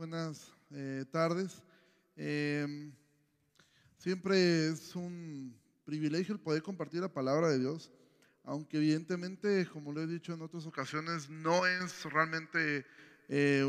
[0.00, 1.62] buenas eh, tardes.
[2.16, 2.90] Em,
[3.98, 5.54] siempre es un
[5.84, 7.90] privilegio el poder compartir la palabra de Dios,
[8.42, 12.86] aunque evidentemente, como lo he dicho en otras ocasiones, no es realmente
[13.28, 13.62] eh,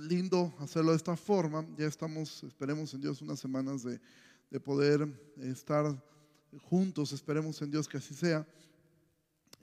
[0.00, 1.64] lindo hacerlo de esta forma.
[1.78, 4.00] Ya estamos, esperemos en Dios, unas semanas de,
[4.50, 5.84] de poder estar
[6.64, 8.44] juntos, esperemos en Dios que así sea.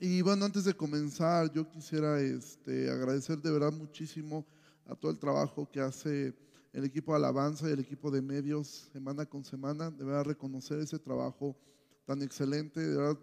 [0.00, 4.46] Y bueno, antes de comenzar, yo quisiera este, agradecer de verdad muchísimo
[4.92, 6.34] a todo el trabajo que hace
[6.72, 9.90] el equipo de alabanza y el equipo de medios semana con semana.
[9.90, 11.56] De verdad reconocer ese trabajo
[12.04, 12.80] tan excelente.
[12.80, 13.18] De verdad,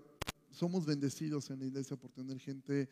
[0.52, 2.90] somos bendecidos en la iglesia por tener gente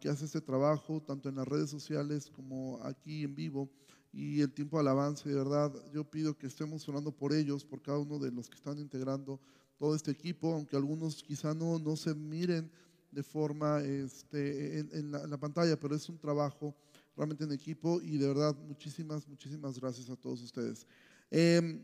[0.00, 3.70] que hace este trabajo, tanto en las redes sociales como aquí en vivo.
[4.12, 7.82] Y el tiempo de alabanza, de verdad, yo pido que estemos orando por ellos, por
[7.82, 9.40] cada uno de los que están integrando
[9.76, 12.70] todo este equipo, aunque algunos quizá no, no se miren
[13.14, 16.74] de forma este, en, la, pantalla, pero es un trabajo
[17.16, 20.86] realmente en equipo y de verdad muchísimas, muchísimas gracias a todos ustedes.
[21.30, 21.82] Em,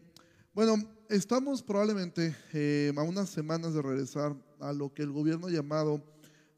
[0.52, 0.76] bueno,
[1.08, 6.02] estamos probablemente em, a unas semanas de regresar a lo que el gobierno ha llamado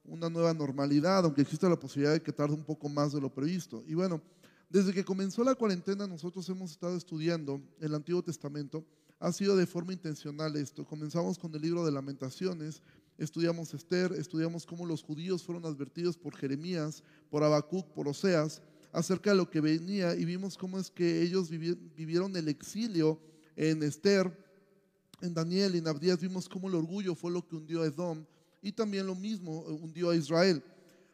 [0.05, 3.33] una nueva normalidad, aunque existe la posibilidad de que tarde un poco más de lo
[3.33, 3.85] previsto.
[3.87, 4.21] Y bueno,
[4.69, 8.85] desde que comenzó la cuarentena nosotros hemos estado estudiando el Antiguo Testamento.
[9.21, 10.85] Ha sido de forma intencional esto.
[10.85, 12.83] Comenzamos con el libro de lamentaciones,
[13.19, 19.31] estudiamos Esther, estudiamos cómo los judíos fueron advertidos por Jeremías, por Habacuc, por Oseas, acerca
[19.31, 23.19] de lo que venía y vimos cómo es que ellos vivieron el exilio
[23.57, 24.31] en Esther,
[25.21, 28.25] en Daniel y en Abdías, vimos cómo el orgullo fue lo que hundió a Edom
[28.61, 30.63] y también lo mismo eh, hundió a Israel.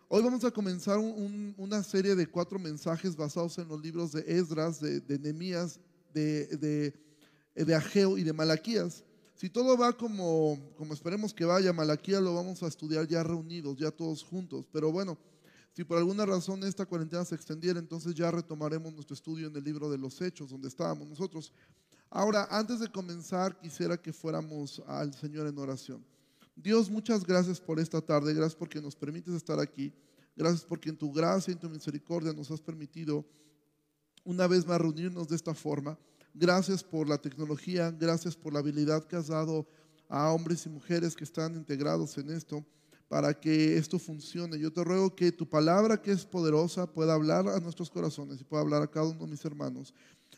[0.09, 4.81] Hoy vamos a comenzar una serie de cuatro mensajes basados en los libros de Esdras,
[4.81, 5.79] de, de Nehemías,
[6.15, 6.95] de, de,
[7.55, 9.05] de Ageo y de Malaquías.
[9.39, 13.77] Si todo va como, como esperemos que vaya, Malaquía lo vamos a estudiar ya reunidos,
[13.77, 14.67] ya todos juntos.
[14.73, 15.17] Pero bueno,
[15.75, 19.63] si por alguna razón esta cuarentena se extendiera, entonces ya retomaremos nuestro estudio en el
[19.63, 21.53] libro de los Hechos, donde estábamos nosotros.
[22.11, 26.05] Ahora, antes de comenzar, quisiera que fuéramos al Señor en oración.
[26.57, 29.93] Dios, muchas gracias por esta tarde, gracias porque nos permites estar aquí,
[30.35, 33.25] gracias porque en tu gracia y en tu misericordia nos has permitido
[34.25, 35.97] una vez más reunirnos de esta forma.
[36.41, 39.67] Gracias por la tecnología, gracias por la habilidad que has dado
[40.09, 42.65] a hombres y mujeres que están integrados en esto
[43.09, 44.57] para que esto funcione.
[44.57, 48.45] Yo te ruego que tu palabra que es poderosa pueda hablar a nuestros corazones y
[48.45, 49.93] pueda hablar a cada uno de mis hermanos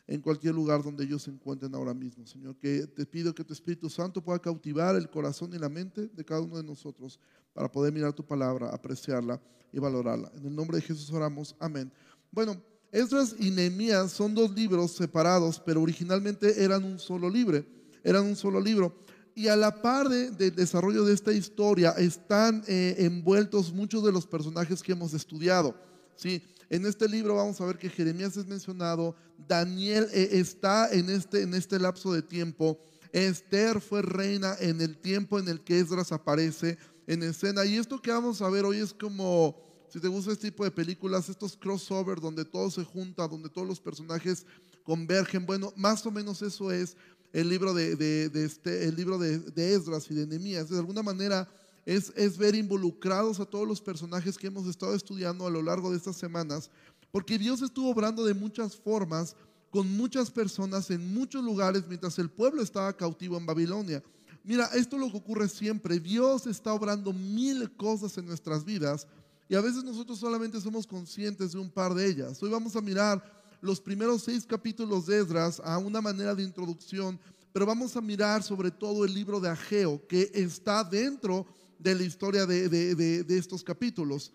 [0.07, 2.27] en cualquier lugar donde ellos se encuentren ahora mismo.
[2.27, 6.09] Señor, que te pido que tu Espíritu Santo pueda cautivar el corazón y la mente
[6.09, 7.21] de cada uno de nosotros
[7.53, 9.39] para poder mirar tu palabra, apreciarla
[9.71, 10.33] y valorarla.
[10.35, 11.55] En el nombre de Jesús oramos.
[11.59, 11.93] Amén.
[12.33, 12.59] Bueno,
[12.93, 17.65] Esdras y Nehemías son dos libros separados, pero originalmente eran un solo libro.
[18.03, 18.95] Eran un solo libro.
[19.35, 24.27] Y a la par del desarrollo de esta historia están eh, envueltos muchos de los
[24.27, 25.75] personajes que hemos estudiado.
[26.17, 26.43] ¿sí?
[26.69, 29.15] En este libro vamos a ver que Jeremías es mencionado,
[29.49, 32.79] Daniel eh, está en este, en este lapso de tiempo,
[33.13, 37.65] Esther fue reina en el tiempo en el que Esdras aparece en escena.
[37.65, 40.71] Y esto que vamos a ver hoy es como si te gusta este tipo de
[40.71, 44.47] películas, estos crossover donde todo se junta, donde todos los personajes
[44.85, 46.97] convergen, bueno, más o menos eso es
[47.33, 50.69] el libro de, este, el libro de, Esdras y de Nehemías.
[50.69, 51.49] De alguna manera
[51.85, 55.91] es, es ver involucrados a todos los personajes que hemos estado estudiando a lo largo
[55.91, 56.71] de estas semanas,
[57.11, 59.35] porque Dios estuvo obrando de muchas formas
[59.71, 64.03] con muchas personas en muchos lugares mientras el pueblo estaba cautivo en Babilonia.
[64.43, 66.01] Mira, esto es lo que ocurre siempre.
[66.01, 69.07] Dios está obrando mil cosas en nuestras vidas
[69.51, 72.41] y a veces nosotros solamente somos conscientes de un par de ellas.
[72.41, 73.21] Hoy vamos a mirar
[73.61, 77.19] los primeros seis capítulos de Esdras a una manera de introducción,
[77.53, 81.45] pero vamos a mirar sobre todo el libro de Ageo, que está dentro
[81.81, 84.33] de la historia de, estos capítulos.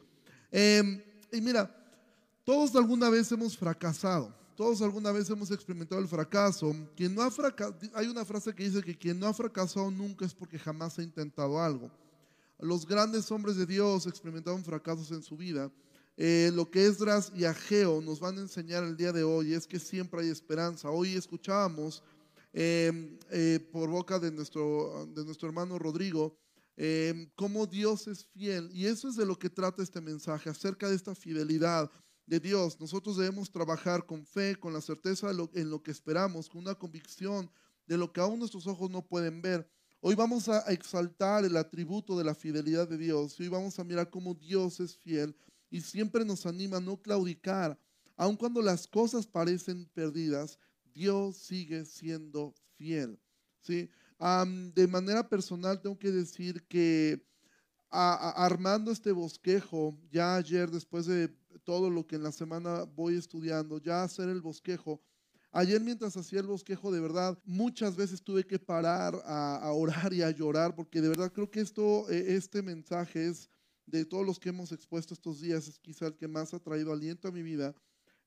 [0.52, 1.74] Em, y mira,
[2.44, 4.36] todos alguna vez hemos fracasado.
[4.54, 6.75] Todos alguna vez hemos experimentado el fracaso.
[6.94, 7.31] Quien no ha
[7.94, 11.04] hay una frase que dice que quien no ha fracasado nunca es porque jamás ha
[11.04, 11.89] intentado algo.
[12.60, 15.72] Los grandes hombres de Dios experimentaron fracasos en su vida.
[16.18, 19.68] Eh, lo que Esdras y Ageo nos van a enseñar el día de hoy es
[19.68, 20.90] que siempre hay esperanza.
[20.90, 22.02] Hoy escuchábamos
[22.54, 26.38] em, eh, por boca de nuestro, de nuestro hermano Rodrigo
[26.78, 28.69] em, cómo Dios es fiel.
[28.72, 31.92] Y eso es de lo que trata este mensaje, acerca de esta fidelidad
[32.25, 32.80] de Dios.
[32.80, 37.51] Nosotros debemos trabajar con fe, con la certeza en lo que esperamos, con una convicción
[37.86, 39.69] de lo que aún nuestros ojos no pueden ver.
[40.07, 43.40] Hoy vamos a exaltar el atributo de la fidelidad de Dios.
[43.40, 45.36] Hoy vamos a mirar cómo Dios es fiel
[45.72, 47.75] y siempre nos anima a no claudicar.
[48.16, 50.60] Aun cuando las cosas parecen perdidas,
[50.94, 53.19] Dios sigue siendo fiel.
[53.62, 53.90] ¿sí?
[54.75, 57.25] de manera personal tengo que decir que
[57.90, 61.30] armando este bosquejo, ya ayer después de
[61.63, 65.01] todo lo que en la semana voy estudiando, ya hacer el bosquejo.
[65.57, 70.22] Ayer mientras hacía el bosquejo, de verdad, muchas veces tuve que parar a, orar y
[70.22, 73.50] a llorar, porque de verdad creo que esto, eh, este mensaje es
[73.86, 76.92] de todos los que hemos expuesto estos días, es quizá el que más ha traído
[76.92, 77.74] aliento a mi vida.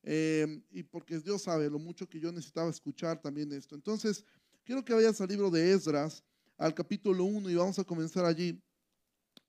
[0.01, 3.75] Em, y porque Dios sabe lo mucho que yo necesitaba escuchar también esto.
[3.75, 4.25] Entonces,
[4.63, 6.23] quiero que vayas al libro de Esdras,
[6.57, 8.59] al capítulo 1, y vamos a comenzar allí.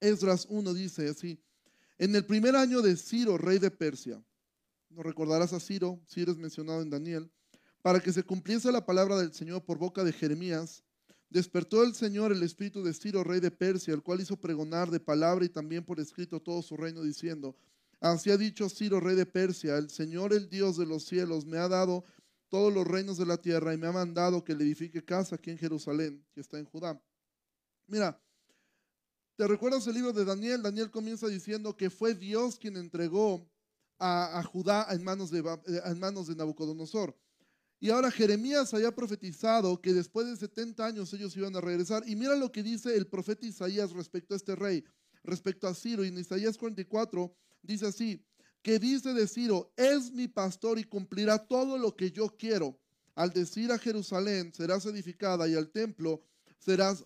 [0.01, 1.41] Esdras 1 dice así,
[1.97, 4.23] en el primer año de Ciro, rey de Persia,
[4.91, 7.31] no recordarás a Ciro, Ciro es mencionado en Daniel,
[7.83, 10.85] para que se cumpliese la palabra del Señor por boca de Jeremías,
[11.31, 15.01] despertó el Señor el espíritu de Ciro, rey de Persia, el cual hizo pregonar de
[15.01, 17.57] palabra y también por escrito todo su reino, diciendo,
[18.01, 21.59] así ha dicho Ciro, rey de Persia, el Señor, el Dios de los cielos, me
[21.59, 22.05] ha dado
[22.49, 25.51] todos los reinos de la tierra y me ha mandado que le edifique casa aquí
[25.51, 27.01] en Jerusalén, que está en Judá.
[27.87, 28.21] Mira,
[29.37, 30.63] ¿te recuerdas el libro de Daniel?
[30.63, 33.49] Daniel comienza diciendo que fue Dios quien entregó
[34.01, 37.17] a, Judá en manos, de, de Nabucodonosor.
[37.83, 42.03] Y ahora Jeremías había profetizado que después de 70 años ellos iban a regresar.
[42.07, 44.85] Y mira lo que dice el profeta Isaías respecto a este rey,
[45.25, 46.05] respecto a Ciro.
[46.05, 48.23] Y en Isaías 44 dice así,
[48.63, 52.79] que dice de Ciro, es mi pastor y cumplirá todo lo que yo quiero.
[53.15, 56.23] Al decir a Jerusalén, serás edificada y al templo
[56.59, 57.05] serás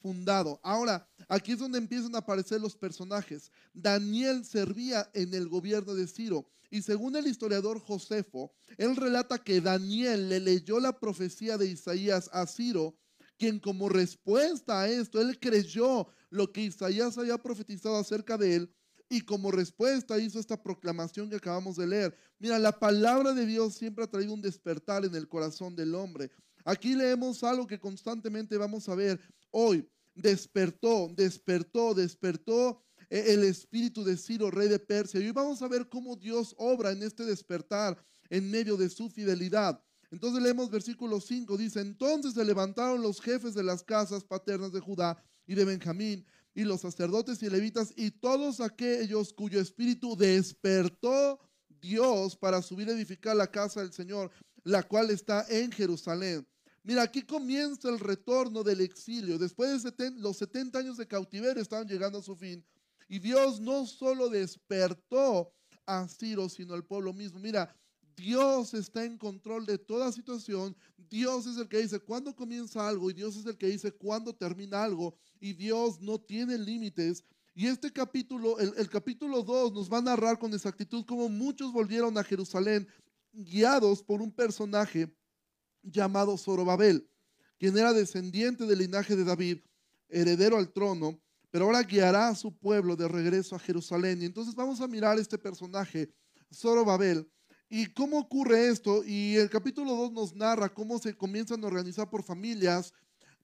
[0.00, 0.60] fundado.
[0.62, 3.50] Ahora, aquí es donde empiezan a aparecer los personajes.
[3.72, 6.46] Daniel servía en el gobierno de Ciro.
[6.70, 12.30] Y según el historiador Josefo, él relata que Daniel le leyó la profecía de Isaías
[12.32, 12.96] a Ciro,
[13.38, 18.74] quien como respuesta a esto, él creyó lo que Isaías había profetizado acerca de él
[19.12, 22.16] y como respuesta hizo esta proclamación que acabamos de leer.
[22.38, 26.30] Mira, la palabra de Dios siempre ha traído un despertar en el corazón del hombre.
[26.64, 29.20] Aquí leemos algo que constantemente vamos a ver
[29.50, 29.88] hoy.
[30.14, 35.20] Despertó, despertó, despertó e, el espíritu de Ciro, rey de Persia.
[35.20, 39.08] Y hoy vamos a ver cómo Dios obra en este despertar en medio de su
[39.10, 39.82] fidelidad.
[40.10, 44.80] Entonces leemos versículo 5, dice, entonces se levantaron los jefes de las casas paternas de
[44.80, 51.38] Judá y de Benjamín, y los sacerdotes y levitas, y todos aquellos cuyo espíritu despertó
[51.80, 54.30] Dios para subir a edificar la casa del Señor,
[54.64, 56.46] la cual está en Jerusalén.
[56.82, 59.38] Mira, aquí comienza el retorno del exilio.
[59.38, 62.64] Después de los 70 años de cautiverio estaban llegando a su fin.
[63.08, 65.52] Y Dios no solo despertó
[65.84, 67.38] a Ciro, sino al pueblo mismo.
[67.38, 67.74] Mira,
[68.16, 70.76] Dios está en control de toda situación.
[70.96, 74.34] Dios es el que dice cuándo comienza algo y Dios es el que dice cuándo
[74.34, 75.14] termina algo.
[75.38, 77.24] Y Dios no tiene límites.
[77.54, 81.72] Y este capítulo, el, el capítulo 2 nos va a narrar con exactitud cómo muchos
[81.72, 82.86] volvieron a Jerusalén
[83.32, 85.14] guiados por un personaje
[85.82, 87.08] llamado Zorobabel,
[87.58, 89.58] quien era descendiente del linaje de David,
[90.08, 94.22] heredero al trono pero ahora guiará a su pueblo de regreso a Jerusalén.
[94.22, 96.12] Y entonces vamos a mirar este personaje,
[96.54, 97.28] Zorobabel,
[97.68, 99.02] y cómo ocurre esto.
[99.04, 102.92] Y el capítulo 2 nos narra cómo se comienzan a organizar por familias.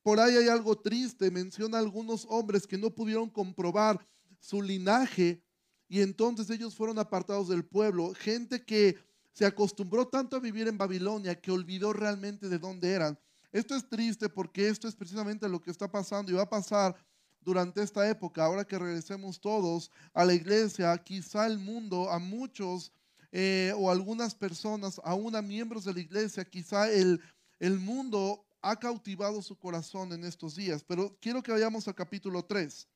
[0.03, 4.07] Por ahí hay algo triste, menciona algunos hombres que no pudieron comprobar
[4.39, 5.43] su linaje
[5.89, 8.15] y entonces ellos fueron apartados del pueblo.
[8.15, 8.97] Gente que
[9.37, 13.19] se acostumbró tanto a vivir en Babilonia que olvidó realmente de dónde eran.
[13.53, 16.97] Esto es triste porque esto es precisamente lo que está pasando y va a pasar
[17.43, 22.93] durante esta época, ahora que regresemos todos a la iglesia, quizá el mundo, a muchos
[23.31, 27.21] eh, o algunas personas, aún a miembros de la iglesia, quizá el,
[27.59, 30.83] el mundo ha cautivado su corazón en estos días.
[30.83, 32.89] Pero quiero que vayamos al capítulo 3.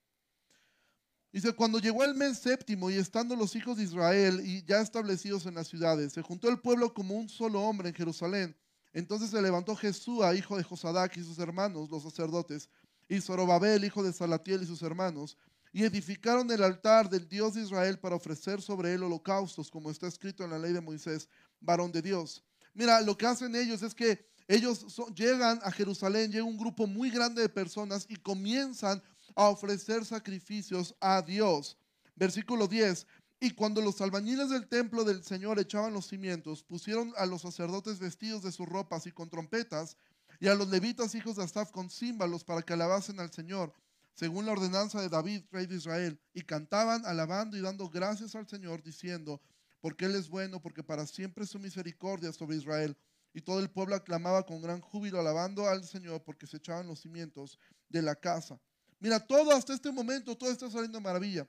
[1.32, 5.46] Dice, cuando llegó el mes séptimo y estando los hijos de Israel y ya establecidos
[5.46, 8.56] en las ciudades, se juntó el pueblo como un solo hombre en Jerusalén.
[8.92, 12.68] Entonces se levantó Jesús, hijo de Josadac, y sus hermanos, los sacerdotes,
[13.08, 15.36] y Zorobabel, hijo de Salatiel y sus hermanos,
[15.72, 20.08] y edificaron el altar del Dios de Israel para ofrecer sobre él holocaustos, como está
[20.08, 21.28] escrito en la ley de Moisés,
[21.60, 22.42] varón de Dios.
[22.74, 24.84] Mira, lo que hacen ellos es que ellos
[25.14, 29.00] llegan a Jerusalén, llega un grupo muy grande de personas y comienzan
[29.34, 31.76] a ofrecer sacrificios a Dios.
[32.16, 33.06] Versículo 10.
[33.40, 37.98] Y cuando los albañiles del templo del Señor echaban los cimientos, pusieron a los sacerdotes
[37.98, 39.96] vestidos de sus ropas y con trompetas,
[40.38, 43.72] y a los levitas hijos de Asaf con címbalos para que alabasen al Señor,
[44.14, 48.46] según la ordenanza de David, rey de Israel, y cantaban alabando y dando gracias al
[48.46, 49.40] Señor, diciendo,
[49.80, 52.96] porque Él es bueno, porque para siempre es su misericordia sobre Israel.
[53.32, 57.00] Y todo el pueblo aclamaba con gran júbilo, alabando al Señor, porque se echaban los
[57.00, 57.58] cimientos
[57.88, 58.60] de la casa.
[59.00, 61.48] Mira, todo hasta este momento, todo está saliendo de maravilla.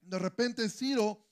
[0.00, 1.24] De repente Ciro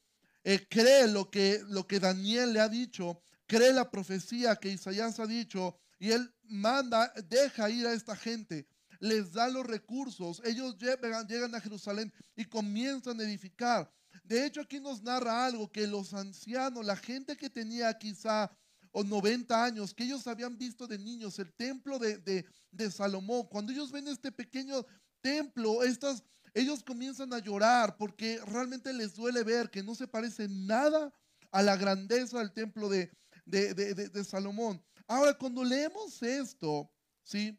[0.44, 5.18] eh, cree lo que, lo que Daniel le ha dicho, cree la profecía que Isaías
[5.18, 8.66] ha dicho, y él manda, deja ir a esta gente,
[9.00, 13.90] les da los recursos, ellos llegan, llegan a Jerusalén y comienzan a edificar.
[14.24, 18.50] De hecho, aquí nos narra algo que los ancianos, la gente que tenía quizá
[18.92, 23.72] o 90 años, que ellos habían visto de niños el templo de, de, Salomón, cuando
[23.72, 24.84] ellos ven este pequeño
[25.20, 26.22] templo, estas,
[26.54, 31.12] ellos comienzan a llorar porque realmente les duele ver que no se parece nada
[31.50, 33.10] a la grandeza del templo de,
[33.44, 34.82] de Salomón.
[35.06, 36.90] Ahora, cuando leemos esto,
[37.22, 37.58] ¿sí?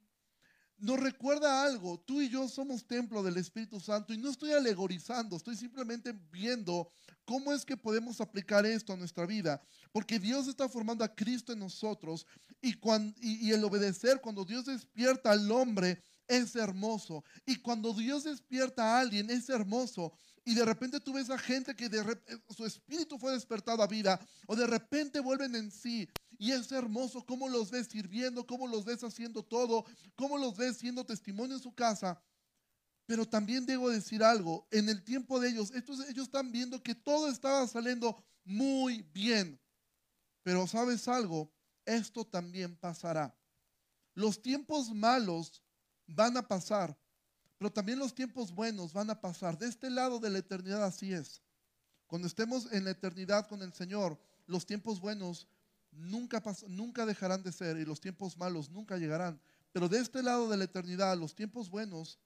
[0.81, 1.99] nos recuerda algo.
[1.99, 6.91] Tú y yo somos templo del Espíritu Santo y no estoy alegorizando, estoy simplemente viendo
[7.23, 9.61] cómo es que podemos aplicar esto a nuestra vida.
[9.91, 12.25] Porque Dios está formando a Cristo en nosotros
[12.61, 16.01] y, cuando, y, el obedecer, cuando Dios despierta al hombre,
[16.31, 17.25] es hermoso.
[17.45, 20.13] Y cuando Dios despierta a alguien, es hermoso.
[20.45, 22.17] Y de repente tú ves a gente que de
[22.49, 26.09] su espíritu fue despertado a vida o de repente vuelven en sí
[26.39, 29.85] y es hermoso cómo los ves sirviendo, cómo los ves haciendo todo,
[30.15, 32.19] cómo los ves siendo testimonio en su casa.
[33.05, 37.29] Pero también debo decir algo, en el tiempo de ellos, ellos están viendo que todo
[37.29, 39.59] estaba saliendo muy bien.
[40.43, 41.53] Pero sabes algo,
[41.85, 43.37] esto también pasará.
[44.15, 45.61] Los tiempos malos
[46.07, 46.97] van a pasar,
[47.57, 49.57] pero también los tiempos buenos van a pasar.
[49.57, 51.41] De este lado de la eternidad así es.
[52.07, 55.47] Cuando estemos en la eternidad con el Señor, los tiempos buenos
[55.91, 59.39] nunca, nunca dejarán de ser y los tiempos malos nunca llegarán.
[59.71, 62.19] Pero de este lado de la eternidad, los tiempos buenos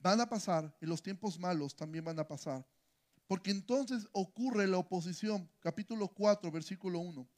[0.00, 2.66] van a pasar y los tiempos malos también van a pasar.
[3.26, 5.48] Porque entonces ocurre la oposición.
[5.60, 7.28] Capítulo 4, versículo 1.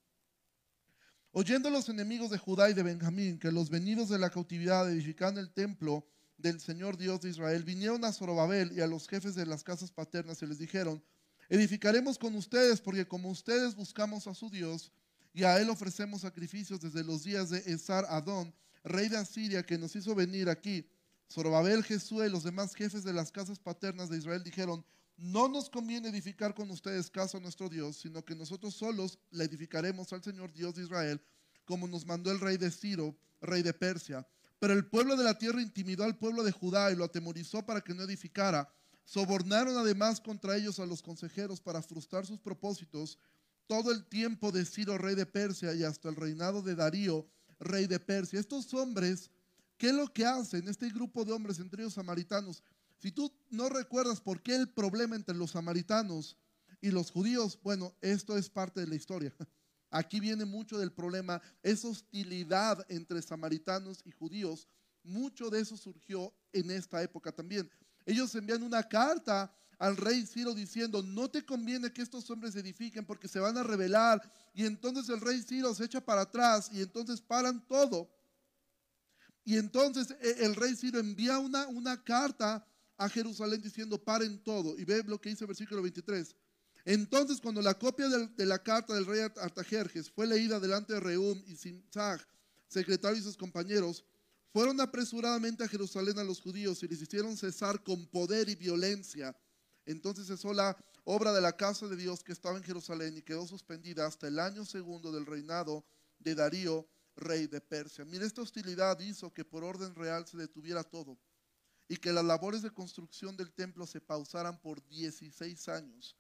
[1.35, 5.39] Oyendo los enemigos de Judá y de Benjamín que los venidos de la cautividad edifican
[5.39, 9.47] el templo del Señor Dios de Israel, vinieron a Zorobabel y a los jefes de
[9.47, 11.03] las casas paternas y les dijeron,
[11.49, 14.93] edificaremos con ustedes porque como ustedes buscamos a su Dios,
[15.33, 19.79] y a él ofrecemos sacrificios desde los días de Esar Adón, rey de Asiria, que
[19.79, 20.87] nos hizo venir aquí.
[21.33, 24.85] Zorobabel, Jesús y los demás jefes de las casas paternas de Israel dijeron,
[25.17, 29.45] no nos conviene edificar con ustedes casa a nuestro Dios, sino que nosotros solos le
[29.45, 31.21] edificaremos al Señor Dios de Israel,
[31.65, 34.27] como nos mandó el rey de Ciro, rey de Persia.
[34.59, 37.81] Pero el pueblo de la tierra intimidó al pueblo de Judá y lo atemorizó para
[37.81, 38.73] que no edificara.
[39.05, 43.19] Sobornaron además contra ellos a los consejeros para frustrar sus propósitos
[43.67, 47.27] todo el tiempo de Ciro, rey de Persia, y hasta el reinado de Darío,
[47.59, 48.39] rey de Persia.
[48.39, 49.31] Estos hombres,
[49.79, 50.69] ¿qué es lo que hacen?
[50.69, 52.63] Este grupo de hombres, entre ellos samaritanos,
[53.03, 56.37] si tú no recuerdas por qué el problema entre los samaritanos
[56.81, 59.35] y los judíos, bueno, esto es parte de la historia.
[59.91, 64.69] Aquí viene mucho del problema, esa hostilidad entre samaritanos y judíos.
[65.03, 67.69] Mucho de eso surgió en esta época también.
[68.07, 73.05] Ellos envían una carta al rey Ciro diciendo, no te conviene que estos hombres edifiquen
[73.05, 74.23] porque se van a rebelar.
[74.55, 78.09] Y entonces el rey Ciro se echa para atrás y entonces paran todo.
[79.45, 82.65] Y entonces e, el rey Ciro envía una, una carta
[83.05, 84.79] a Jerusalén diciendo, paren todo.
[84.79, 86.35] Y ve lo que dice el versículo 23.
[86.85, 91.41] Entonces cuando la copia de, la carta del rey Artajerjes fue leída delante de Reum
[91.47, 92.21] y Sinzag,
[92.67, 94.05] secretario y sus compañeros,
[94.53, 99.35] fueron apresuradamente a Jerusalén a los judíos y les hicieron cesar con poder y violencia
[99.87, 103.47] entonces cesó la obra de la casa de Dios que estaba en Jerusalén y quedó
[103.47, 105.85] suspendida hasta el año segundo del reinado
[106.19, 108.05] de Darío, rey de Persia.
[108.05, 111.19] Mira, esta hostilidad hizo que por orden real se detuviera todo
[111.93, 116.17] y que las labores de construcción del templo se pausaran por 16 años.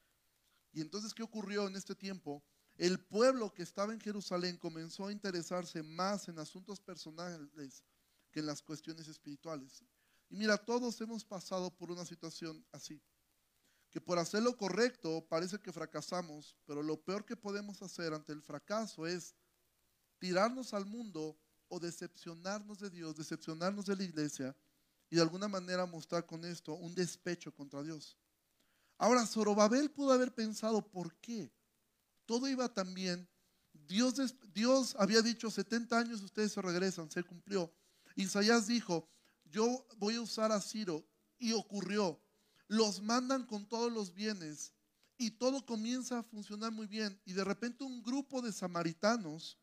[0.71, 2.45] Y entonces, ¿qué ocurrió en este tiempo?
[2.77, 7.83] El pueblo que estaba en Jerusalén comenzó a interesarse más en asuntos personales
[8.31, 9.83] que en las cuestiones espirituales.
[10.29, 13.03] Y mira, todos hemos pasado por una situación así
[13.91, 18.35] que por hacer lo correcto parece que fracasamos, pero lo peor que podemos hacer ante
[18.35, 19.35] el fracaso es
[20.19, 21.39] tirarnos al mundo
[21.69, 24.55] o decepcionarnos de Dios, decepcionarnos de la iglesia
[25.13, 28.17] y de alguna manera mostrar con esto un despecho contra Dios.
[28.97, 31.53] Ahora, Zorobabel pudo haber pensado, ¿por qué?
[32.25, 33.29] Todo iba tan bien.
[33.75, 34.15] Dios,
[34.55, 37.71] Dios había dicho, 70 años ustedes se regresan, se cumplió.
[38.17, 39.07] Isaías dijo,
[39.45, 41.07] yo voy a usar a Ciro
[41.39, 42.19] y ocurrió
[42.69, 44.73] los mandan con todos los bienes
[45.19, 47.21] y todo comienza a funcionar muy bien.
[47.27, 49.59] Y de repente un grupo de samaritanos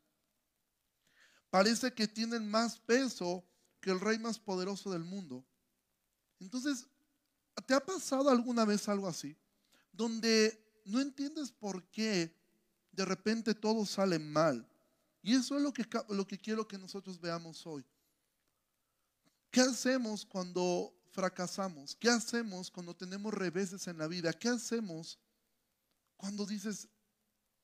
[1.50, 3.49] parece que tienen más peso
[3.80, 5.44] que el rey más poderoso del mundo.
[6.38, 6.86] Entonces,
[7.66, 9.36] ¿te ha pasado alguna vez algo así?
[9.92, 12.34] Donde no entiendes por qué
[12.92, 14.66] de repente todo sale mal.
[15.22, 17.84] Y eso es lo que, lo que quiero que nosotros veamos hoy.
[19.50, 21.94] ¿Qué hacemos cuando fracasamos?
[21.96, 24.32] ¿Qué hacemos cuando tenemos reveses en la vida?
[24.32, 25.18] ¿Qué hacemos
[26.16, 26.88] cuando dices,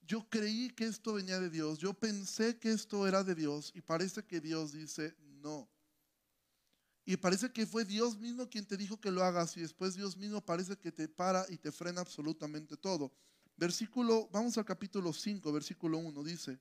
[0.00, 3.82] yo creí que esto venía de Dios, yo pensé que esto era de Dios y
[3.82, 5.68] parece que Dios dice, no.
[7.08, 10.16] Y parece que fue Dios mismo quien te dijo que lo hagas y después Dios
[10.16, 13.12] mismo parece que te para y te frena absolutamente todo.
[13.56, 16.58] Versículo, vamos al capítulo 5, versículo 1, dice,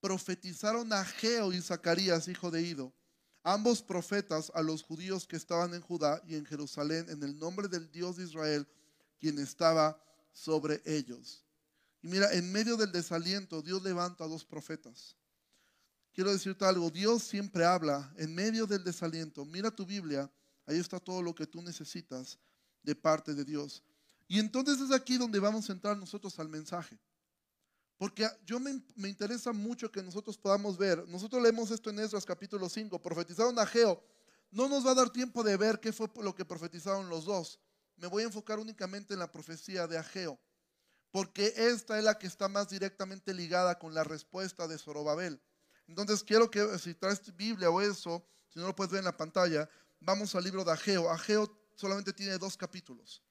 [0.00, 2.94] profetizaron a Geo y Zacarías, hijo de Ido,
[3.42, 7.68] ambos profetas a los judíos que estaban en Judá y en Jerusalén en el nombre
[7.68, 8.66] del Dios de Israel,
[9.18, 11.44] quien estaba sobre ellos.
[12.00, 15.18] Y mira, en medio del desaliento, Dios levanta a dos profetas
[16.12, 19.44] quiero decirte algo, Dios siempre habla en medio del desaliento.
[19.44, 20.30] Mira tu Biblia,
[20.66, 22.38] ahí está todo lo que tú necesitas
[22.82, 23.82] de parte de Dios.
[24.26, 26.98] Y entonces es aquí donde vamos a entrar nosotros al mensaje.
[27.96, 32.68] Porque yo me, interesa mucho que nosotros podamos ver, nosotros leemos esto en Esdras capítulo
[32.68, 34.00] 5, profetizaron a Geo.
[34.50, 37.58] No nos va a dar tiempo de ver qué fue lo que profetizaron los dos.
[37.96, 40.38] Me voy a enfocar únicamente en la profecía de Ageo,
[41.10, 45.40] porque esta es la que está más directamente ligada con la respuesta de Zorobabel.
[45.88, 49.16] Entonces quiero que si traes Biblia o eso, si no lo puedes ver en la
[49.16, 49.68] pantalla,
[50.00, 51.10] vamos al libro de Ageo.
[51.10, 53.22] Ageo solamente tiene dos capítulos.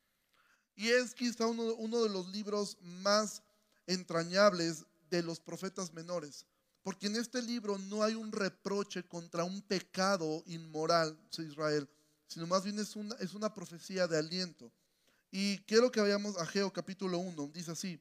[0.76, 3.42] Y es quizá uno, de los libros más
[3.86, 6.46] entrañables de los profetas menores.
[6.82, 11.90] Porque en este libro no hay un reproche contra un pecado inmoral de Israel,
[12.28, 14.72] sino más bien es una, es una profecía de aliento.
[15.32, 17.52] Y quiero que vayamos a Ageo capítulo 1.
[17.54, 18.00] Dice así.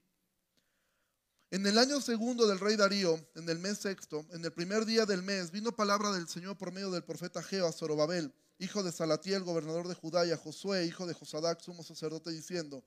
[1.56, 5.06] En el año segundo del rey Darío, en el mes sexto, en el primer día
[5.06, 8.92] del mes, vino palabra del Señor por medio del profeta Geo a Zorobabel, hijo de
[8.92, 12.84] Salatiel, gobernador de Judá, y a Josué, hijo de Josadac, sumo sacerdote, diciendo,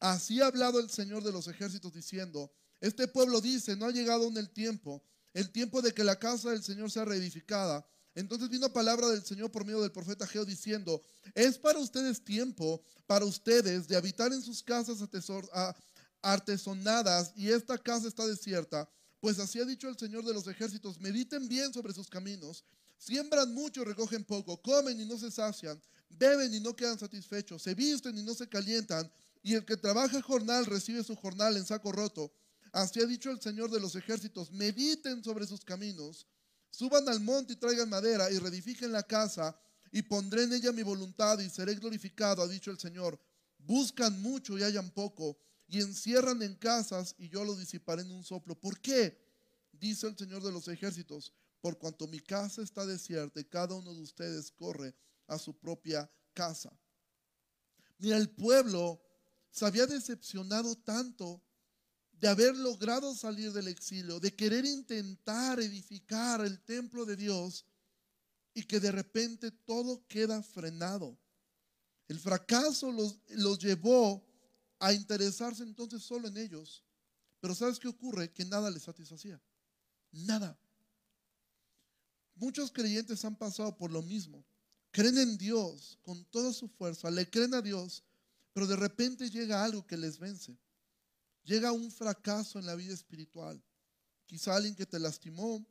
[0.00, 2.50] Así ha hablado el Señor de los ejércitos, diciendo,
[2.80, 6.50] Este pueblo dice, no ha llegado aún el tiempo, el tiempo de que la casa
[6.50, 7.86] del Señor sea reedificada.
[8.16, 11.00] Entonces vino palabra del Señor por medio del profeta Geo diciendo,
[11.32, 15.76] es para ustedes tiempo, para ustedes, de habitar en sus casas a, tesor, a,
[16.22, 18.88] artesonadas y esta casa está desierta,
[19.20, 22.64] pues así ha dicho el Señor de los ejércitos, mediten bien sobre sus caminos,
[22.98, 27.74] siembran mucho, recogen poco, comen y no se sacian, beben y no quedan satisfechos, se
[27.74, 29.10] visten y no se calientan,
[29.42, 32.32] y el que trabaja jornal recibe su jornal en saco roto.
[32.72, 36.26] Así ha dicho el Señor de los ejércitos, mediten sobre sus caminos,
[36.70, 39.58] suban al monte y traigan madera y reedifiquen la casa
[39.92, 43.18] y pondré en ella mi voluntad y seré glorificado, ha dicho el Señor.
[43.58, 45.36] Buscan mucho y hallan poco
[45.70, 48.58] y encierran en casas y yo lo disiparé en un soplo.
[48.58, 49.16] ¿Por qué?
[49.72, 53.94] Dice el Señor de los ejércitos, por cuanto mi casa está desierta y cada uno
[53.94, 54.96] de ustedes corre
[55.28, 56.76] a su propia casa.
[57.98, 59.00] Mira, el pueblo
[59.52, 61.40] se había decepcionado tanto
[62.12, 67.64] de haber logrado salir del exilio, de querer intentar edificar el templo de Dios
[68.54, 71.16] y que de repente todo queda frenado.
[72.08, 74.29] El fracaso los, los llevó
[74.80, 76.82] a interesarse entonces solo en ellos.
[77.40, 78.32] Pero ¿sabes qué ocurre?
[78.32, 79.40] Que nada les satisfacía.
[80.10, 80.58] Nada.
[82.34, 84.44] Muchos creyentes han pasado por lo mismo.
[84.90, 88.02] Creen en Dios con toda su fuerza, le creen a Dios,
[88.52, 90.58] pero de repente llega algo que les vence.
[91.44, 93.62] Llega un fracaso en la vida espiritual.
[94.26, 95.64] Quizá alguien que te lastimó,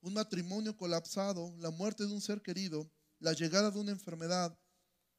[0.00, 2.90] un matrimonio colapsado, la muerte de un ser querido,
[3.20, 4.58] la llegada de una enfermedad,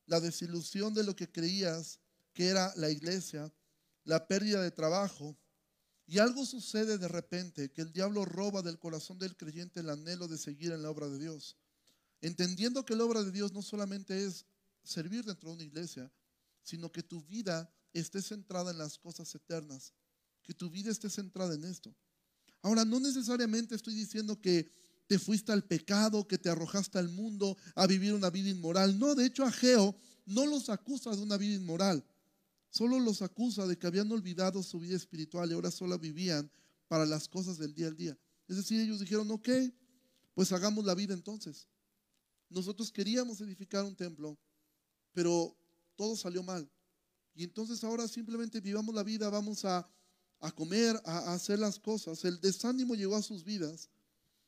[0.06, 2.00] la desilusión de lo que creías,
[2.40, 3.54] que era la iglesia,
[4.06, 5.38] la pérdida de trabajo,
[6.08, 10.26] y algo sucede de repente, que el diablo roba del corazón del creyente el anhelo
[10.26, 11.58] de seguir en la obra de Dios.
[12.22, 14.46] Entendiendo que la obra de Dios no solamente es
[14.86, 16.10] servir dentro de una iglesia,
[16.64, 19.94] sino que tu vida esté centrada en las cosas eternas,
[20.42, 21.94] que tu vida esté centrada en esto.
[22.62, 24.72] Ahora, no necesariamente estoy diciendo que
[25.08, 28.98] te fuiste al pecado, que te arrojaste al mundo a vivir una vida inmoral.
[28.98, 29.94] No, de hecho, Ageo
[30.26, 32.02] no los acusa de una vida inmoral.
[32.70, 36.52] Solo los acusa de que habían olvidado su vida espiritual y ahora solo vivían
[36.88, 38.18] para las cosas del día al día.
[38.48, 39.50] Es decir, ellos dijeron, ok,
[40.34, 41.68] pues hagamos la vida entonces.
[42.50, 44.38] Nosotros queríamos edificar un templo,
[45.14, 45.56] pero
[45.96, 46.70] todo salió mal.
[47.36, 49.88] Y entonces ahora simplemente vivamos la vida, vamos a,
[50.56, 52.24] comer, a, a hacer las cosas.
[52.26, 53.90] El desánimo llegó a sus vidas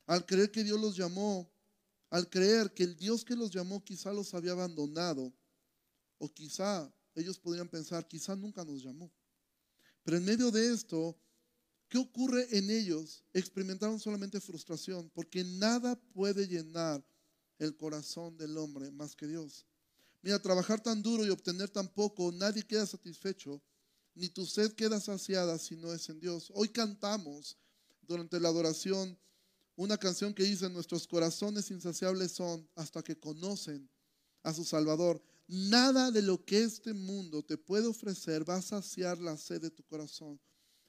[0.07, 1.49] al creer que Dios los llamó,
[2.09, 5.33] al creer que el Dios que los llamó quizá los había abandonado,
[6.17, 9.11] o quizá ellos podrían pensar, quizá nunca nos llamó.
[10.03, 11.17] Pero en medio de esto,
[11.89, 13.23] ¿qué ocurre en ellos?
[13.33, 17.03] Experimentaron solamente frustración, porque nada puede llenar
[17.59, 19.65] el corazón del hombre más que Dios.
[20.21, 23.61] Mira, trabajar tan duro y obtener tan poco, nadie queda satisfecho,
[24.13, 26.51] ni tu sed queda saciada si no es en Dios.
[26.53, 27.57] Hoy cantamos
[28.01, 29.17] durante la adoración
[29.75, 33.89] una canción que dice, nuestros corazones insaciables son hasta que conocen
[34.43, 35.23] a su Salvador.
[35.53, 39.69] Nada de lo que este mundo te puede ofrecer va a saciar la sed de
[39.69, 40.39] tu corazón.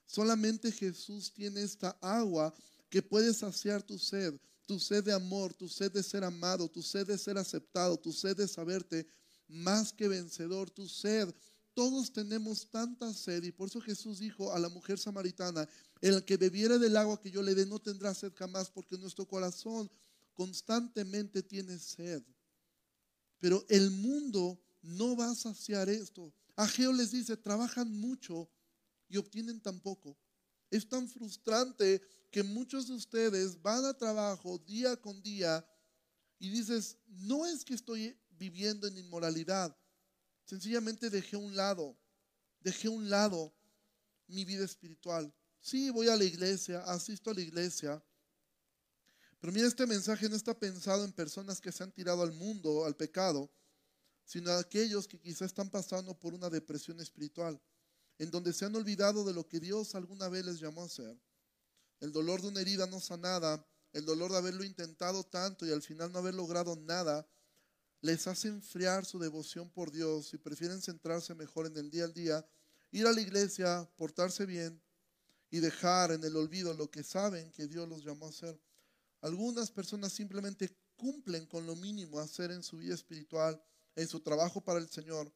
[0.07, 2.55] Solamente Jesús tiene esta agua
[2.89, 4.39] que puede saciar tu sed.
[4.65, 8.13] tu sed de amor, tu sed de ser amado, tu sed de ser aceptado, tu
[8.13, 9.05] sed de saberte
[9.49, 11.35] más que vencedor, tu sed.
[11.75, 15.69] Todos tenemos tanta sed y por eso Jesús dijo a la mujer samaritana,
[16.01, 19.27] el que bebiere del agua que yo le dé no tendrá sed jamás porque nuestro
[19.27, 19.91] corazón
[20.35, 22.23] constantemente tiene sed.
[23.43, 26.33] Pero el mundo no va a saciar esto.
[26.55, 28.49] Ageo les dice, trabajan mucho
[29.09, 30.17] y obtienen tan poco.
[30.71, 32.01] Es tan frustrante
[32.31, 35.67] que muchos de ustedes van a trabajo día con día
[36.39, 39.77] y dices, no es que estoy viviendo en inmoralidad,
[40.45, 41.99] sencillamente dejé un lado,
[42.61, 43.53] dejé un lado
[44.29, 45.35] mi vida espiritual.
[45.59, 48.01] Sí, voy a la iglesia, asisto a la iglesia,
[49.43, 52.85] pero mira, este mensaje no está pensado en personas que se han tirado al mundo,
[52.85, 53.51] al pecado,
[54.25, 57.61] sino a aquellos que quizá están pasando por una depresión espiritual,
[58.19, 61.21] en donde se han olvidado de lo que Dios alguna vez les llamó a hacer.
[61.99, 65.83] El dolor de una herida no sanada, el dolor de haberlo intentado tanto y al
[65.83, 67.29] final no haber logrado nada,
[68.01, 72.15] les hace enfriar su devoción por Dios y prefieren centrarse mejor en el día al
[72.15, 72.49] día,
[72.93, 74.81] ir a la iglesia, portarse bien
[75.51, 78.57] y dejar en el olvido lo que saben que Dios los llamó a hacer.
[79.23, 83.63] Algunas personas simplemente cumplen con lo mínimo a hacer en su vida espiritual,
[83.95, 85.33] en su trabajo para el Señor,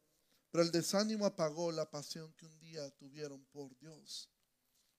[0.51, 4.29] pero el desánimo apagó la pasión que un día tuvieron por Dios.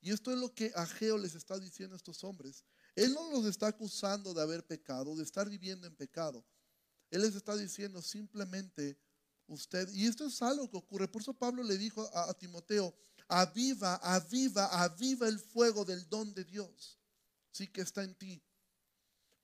[0.01, 2.65] Y esto es lo que Ageo les está diciendo a estos hombres.
[2.95, 6.45] Él no los está acusando de haber pecado, de estar viviendo en pecado.
[7.11, 8.99] Él les está diciendo simplemente
[9.47, 11.09] usted, y esto es algo que ocurre.
[11.09, 12.95] Por eso Pablo le dijo a, a Timoteo,
[13.27, 16.99] aviva, aviva, aviva el fuego del don de Dios,
[17.51, 18.43] sí que está en ti.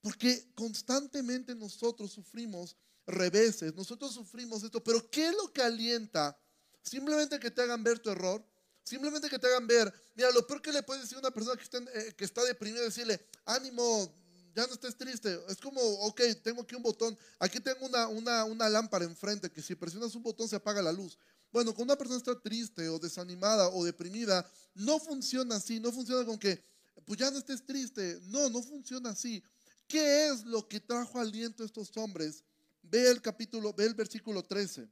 [0.04, 6.38] Porque constantemente nosotros sufrimos reveses, nosotros sufrimos esto, pero ¿qué es lo que alienta?
[6.82, 8.44] Simplemente que te hagan ver tu error,
[8.82, 11.56] simplemente que te hagan ver, mira, lo peor que le puedes decir a una persona
[11.56, 14.14] que está, eh, que está deprimida, decirle, ánimo,
[14.54, 15.40] ya no estés triste.
[15.48, 19.62] Es como, ok, tengo aquí un botón, aquí tengo una, una, una lámpara enfrente, que
[19.62, 21.16] si presionas un botón se apaga la luz.
[21.50, 26.26] Bueno, cuando una persona está triste o desanimada o deprimida, no funciona así, no funciona
[26.26, 26.62] con que,
[27.06, 28.20] pues ya no estés triste.
[28.24, 29.42] No, no funciona así.
[29.86, 32.44] ¿Qué es lo que trajo aliento a estos hombres?
[32.82, 34.88] Ve el capítulo, ve el versículo 13.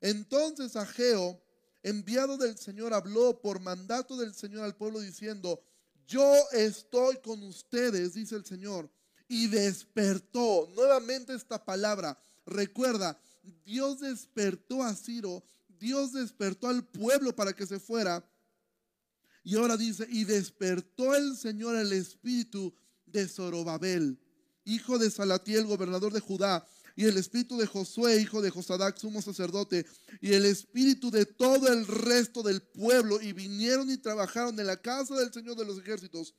[0.00, 1.40] Entonces Ageo,
[1.82, 5.62] enviado del Señor, habló por mandato del Señor al pueblo diciendo,
[6.06, 8.90] yo estoy con ustedes, dice el Señor.
[9.28, 12.22] Y despertó nuevamente esta palabra.
[12.44, 13.18] Recuerda,
[13.64, 18.28] Dios despertó a Ciro, Dios despertó al pueblo para que se fuera.
[19.42, 22.74] Y ahora dice, y despertó el Señor el espíritu
[23.12, 24.18] de Zorobabel,
[24.64, 29.22] hijo de Salatiel, gobernador de Judá, y el espíritu de Josué, hijo de Josadac, sumo
[29.22, 29.86] sacerdote,
[30.20, 34.80] y el espíritu de todo el resto del pueblo, y vinieron y trabajaron en la
[34.80, 36.34] casa del Señor de los ejércitos,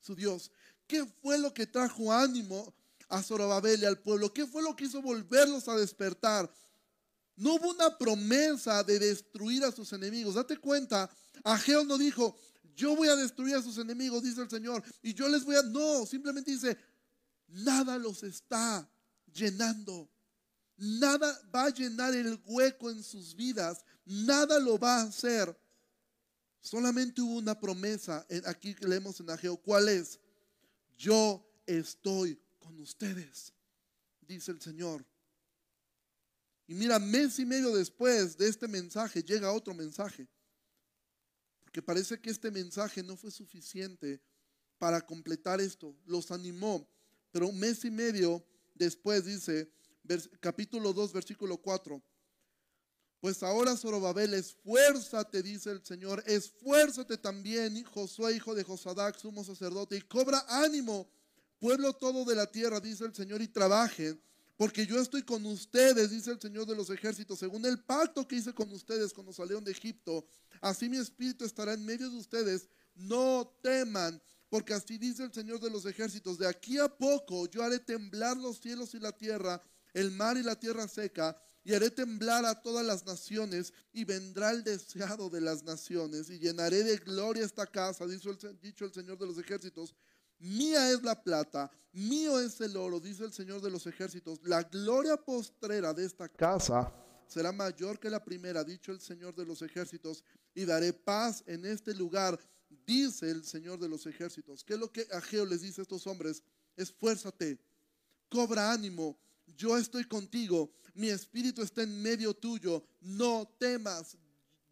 [0.00, 0.50] su Dios.
[0.86, 2.74] ¿Qué fue lo que trajo ánimo
[3.08, 4.32] a Zorobabel y al pueblo?
[4.32, 6.50] ¿Qué fue lo que hizo volverlos a despertar?
[7.36, 10.34] No hubo una promesa de destruir a sus enemigos.
[10.34, 11.10] Date cuenta,
[11.44, 12.36] Ageo no dijo,
[12.78, 15.62] yo voy a destruir a sus enemigos, dice el Señor, y yo les voy a...
[15.62, 16.78] No, simplemente dice,
[17.48, 18.88] nada los está
[19.32, 20.08] llenando.
[20.76, 23.84] Nada va a llenar el hueco en sus vidas.
[24.04, 25.58] Nada lo va a hacer.
[26.60, 28.24] Solamente hubo una promesa.
[28.46, 29.56] Aquí leemos en Ageo.
[29.56, 30.20] ¿Cuál es?
[30.96, 33.52] Yo estoy con ustedes,
[34.20, 35.04] dice el Señor.
[36.68, 40.28] Y mira, mes y medio después de este mensaje llega otro mensaje.
[41.68, 44.22] Porque parece que este mensaje no fue suficiente
[44.78, 45.94] para completar esto.
[46.06, 46.88] Los animó.
[47.30, 48.42] Pero un mes y medio
[48.74, 49.70] después dice,
[50.40, 52.02] capítulo 2, versículo 4.
[53.20, 59.98] Pues ahora Zorobabel, esfuérzate, dice el Señor, esfuérzate también, Josué, hijo de Josadac, sumo sacerdote,
[59.98, 61.06] y cobra ánimo,
[61.58, 64.18] pueblo todo de la tierra, dice el Señor, y trabajen
[64.58, 68.34] porque yo estoy con ustedes, dice el Señor de los ejércitos, según el pacto que
[68.34, 70.26] hice con ustedes cuando salieron de Egipto.
[70.60, 72.68] Así mi espíritu estará en medio de ustedes.
[72.96, 77.62] No teman, porque así dice el Señor de los ejércitos, de aquí a poco yo
[77.62, 79.62] haré temblar los cielos y la tierra,
[79.94, 84.50] el mar y la tierra seca, y haré temblar a todas las naciones, y vendrá
[84.50, 88.92] el deseado de las naciones, y llenaré de gloria esta casa, dicho el, dicho el
[88.92, 89.94] Señor de los ejércitos,
[90.38, 94.38] Mía es la plata, mío es el oro, dice el Señor de los ejércitos.
[94.44, 96.92] La gloria postrera de esta casa
[97.26, 100.22] será mayor que la primera, dicho el Señor de los ejércitos,
[100.54, 102.38] y daré paz en este lugar,
[102.86, 104.62] dice el Señor de los ejércitos.
[104.62, 106.42] ¿Qué es lo que Ageo les dice a estos hombres?
[106.76, 107.58] Esfuérzate,
[108.28, 109.18] cobra ánimo,
[109.56, 114.16] yo estoy contigo, mi espíritu está en medio tuyo, no temas,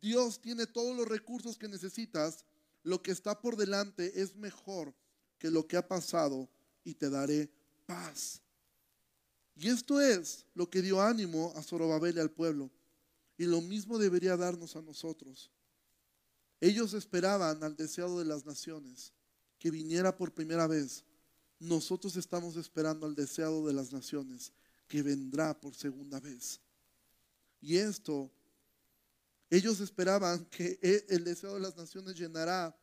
[0.00, 2.44] Dios tiene todos los recursos que necesitas,
[2.84, 4.94] lo que está por delante es mejor
[5.38, 6.48] que lo que ha pasado
[6.84, 7.50] y te daré
[7.86, 8.40] paz.
[9.56, 12.70] Y esto es lo que dio ánimo a Zorobabel y al pueblo.
[13.38, 15.50] Y lo mismo debería darnos a nosotros.
[16.60, 19.12] Ellos esperaban al deseado de las naciones,
[19.58, 21.04] que viniera por primera vez.
[21.58, 24.52] Nosotros estamos esperando al deseado de las naciones,
[24.88, 26.60] que vendrá por segunda vez.
[27.60, 28.30] Y esto,
[29.50, 32.76] ellos esperaban que e, el deseo de las naciones llenará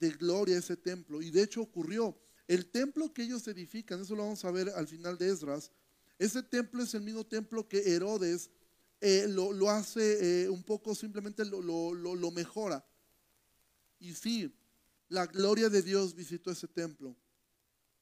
[0.00, 1.22] de gloria ese templo.
[1.22, 2.18] Y de hecho ocurrió.
[2.46, 5.70] El templo que ellos edifican, eso lo vamos a ver al final de Esdras,
[6.18, 8.50] ese templo es el mismo templo que Herodes
[9.00, 11.62] eh, lo, hace eh, un poco, simplemente lo,
[11.94, 12.86] lo mejora.
[13.98, 14.54] Y sí,
[15.08, 17.16] la gloria de Dios visitó ese templo.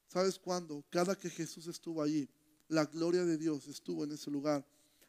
[0.08, 0.84] ¿Sabes cuándo?
[0.90, 2.28] Cada que Jesús estuvo allí,
[2.68, 4.66] la gloria de Dios estuvo en ese lugar.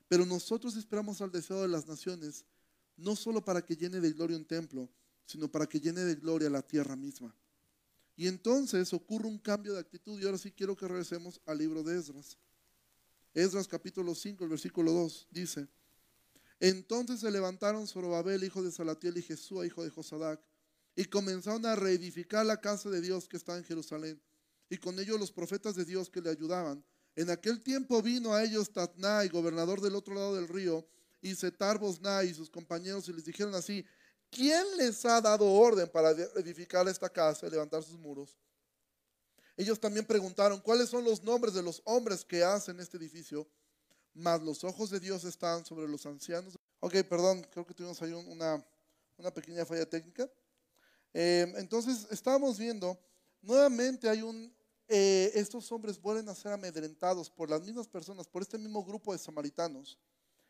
[0.07, 2.45] Pero nosotros esperamos al deseo de las naciones,
[2.95, 4.89] no solo para que llene de gloria un templo,
[5.25, 7.35] sino para que llene de gloria la tierra misma.
[8.15, 11.83] Y entonces ocurre un cambio de actitud y ahora sí quiero que regresemos al libro
[11.83, 12.37] de Esdras.
[13.33, 15.67] Esdras capítulo 5, el versículo 2 dice,
[16.59, 20.39] entonces se levantaron Zorobabel, hijo de Salatiel, y Jesús, hijo de Josadac,
[20.95, 24.21] y comenzaron a reedificar la casa de Dios que está en Jerusalén,
[24.69, 26.81] y con ellos los profetas de Dios que le ayudaban.
[27.17, 30.87] En aquel tiempo vino a ellos Tatnai, gobernador del otro lado del río,
[31.21, 33.85] y Setar Bosnai y sus compañeros, y les dijeron así,
[34.33, 38.37] ¿quién les ha dado orden para edificar esta casa y levantar sus muros?
[39.55, 43.47] Ellos también preguntaron, ¿cuáles son los nombres de los hombres que hacen este edificio?
[44.13, 46.57] Mas los ojos de Dios están sobre los ancianos.
[46.79, 48.63] Ok, perdón, creo que tuvimos ahí una,
[49.33, 50.29] pequeña falla técnica.
[51.13, 52.97] Eh, entonces, estábamos viendo,
[53.41, 54.53] nuevamente hay un,
[54.87, 59.13] eh, estos hombres vuelven a ser amedrentados por las mismas personas, por este mismo grupo
[59.13, 59.99] de samaritanos.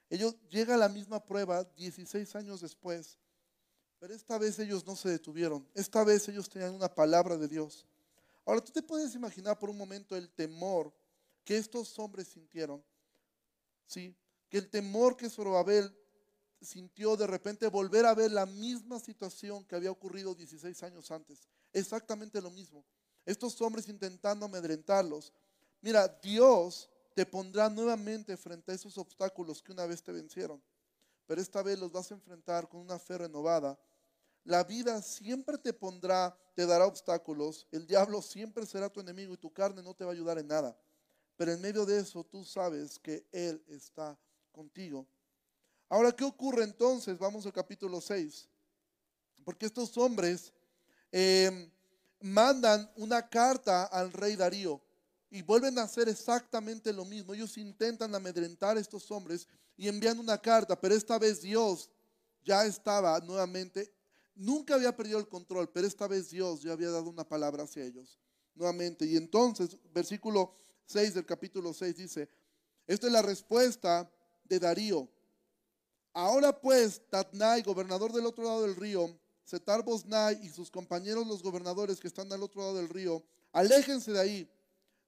[0.10, 3.18] Ellos llega a la misma prueba 16 años después,
[4.04, 5.66] pero esta vez ellos no se detuvieron.
[5.74, 7.86] Esta vez ellos tenían una palabra de Dios.
[8.46, 10.94] Ahora tú te puedes imaginar por un momento el temor
[11.46, 12.84] que estos hombres sintieron.
[13.86, 14.14] ¿Sí?
[14.50, 15.98] Que el temor que Zorobabel
[16.60, 21.48] sintió de repente volver a ver la misma situación que había ocurrido 16 años antes.
[21.72, 22.84] Exactamente lo mismo
[23.26, 25.32] estos hombres intentando amedrentarlos.
[25.80, 30.62] Mira, Dios te pondrá nuevamente frente a esos obstáculos que una vez te vencieron,
[31.26, 33.80] pero esta vez los vas a enfrentar con una fe renovada.
[34.44, 39.38] La vida siempre te pondrá, te dará obstáculos, el diablo siempre será tu enemigo y
[39.38, 40.78] tu carne no te va a ayudar en nada.
[41.38, 44.18] Pero en medio de eso tú sabes que Él está
[44.52, 45.08] contigo.
[45.90, 47.18] Ahora, ¿qué ocurre entonces?
[47.18, 48.48] Vamos al capítulo 6.
[49.44, 50.54] Porque estos hombres
[51.12, 51.72] eh,
[52.20, 54.82] mandan una carta al rey Darío
[55.30, 57.34] y vuelven a hacer exactamente lo mismo.
[57.34, 61.90] Ellos intentan amedrentar a estos hombres y envían una carta, pero esta vez Dios
[62.44, 63.92] ya estaba nuevamente,
[64.36, 67.84] nunca había perdido el control, pero esta vez Dios ya había dado una palabra hacia
[67.84, 68.20] ellos
[68.56, 69.06] nuevamente.
[69.06, 72.30] Y entonces, versículo 6 del capítulo 6 dice,
[72.88, 74.10] esta es la respuesta
[74.44, 75.10] de Darío.
[76.14, 81.42] Ahora pues, Tatnai, gobernador del otro lado del río, Setar Bosnai y sus compañeros los
[81.42, 84.50] gobernadores que están al otro lado del río, aléjense de ahí,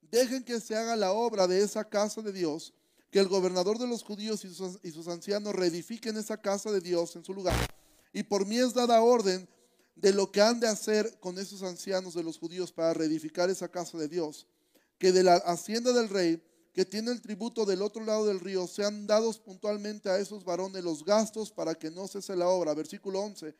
[0.01, 2.73] dejen que se haga la obra de esa casa de Dios,
[3.11, 6.81] que el gobernador de los judíos y sus, y sus ancianos reedifiquen esa casa de
[6.81, 7.55] Dios en su lugar.
[8.15, 9.45] Y por mí es dada orden
[9.93, 13.67] de lo que han de hacer con esos ancianos de los judíos para reedificar esa
[13.67, 14.47] casa de Dios,
[14.97, 16.41] que de la hacienda del rey,
[16.73, 20.81] que tiene el tributo del otro lado del río, sean dados puntualmente a esos varones
[20.81, 22.73] los gastos para que no cese la obra.
[22.73, 23.53] Versículo 11.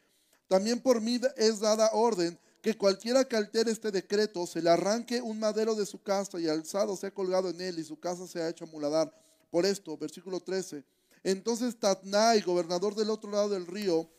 [0.48, 5.22] También por mí es dada orden que cualquiera que altere este decreto se le arranque
[5.22, 8.48] un madero de su casa y alzado sea colgado en él y su casa sea
[8.48, 9.13] hecho muladar.
[9.52, 10.86] Por esto, versículo 13.
[11.26, 14.10] Entonces Tatnai, gobernador del otro lado del río,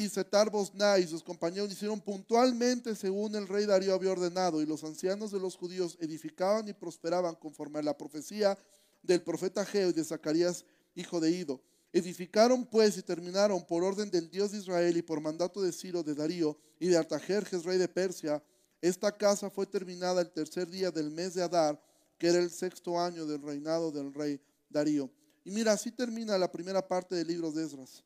[0.00, 4.66] y Setar Bosnai y sus compañeros hicieron puntualmente según el rey Darío había ordenado, y
[4.66, 8.58] los ancianos de los judíos edificaban y prosperaban conforme a la profecía
[9.02, 11.62] del profeta Geo y de Zacarías, hijo de Ido.
[11.92, 16.02] Edificaron pues y terminaron por orden del Dios de Israel y por mandato de Ciro,
[16.02, 18.42] de Darío y de Artajerjes, rey de Persia.
[18.80, 21.82] Esta casa fue terminada el tercer día del mes de Adar,
[22.16, 25.10] que era el sexto año del reinado del rey Darío.
[25.44, 28.04] Y mira, así termina la primera parte del libro de Esdras.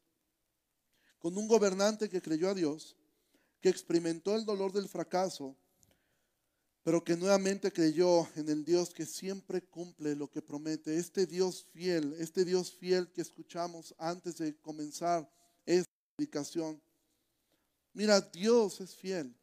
[1.25, 2.99] Con un gobernante que creyó a Dios,
[3.63, 5.57] que experimentó el dolor del fracaso,
[6.83, 11.65] pero que nuevamente creyó en el Dios que siempre cumple lo que promete, este Dios
[11.73, 15.27] fiel, este Dios fiel que escuchamos antes de comenzar
[15.65, 16.79] esta predicación.
[17.95, 19.35] Mira, Dios es fiel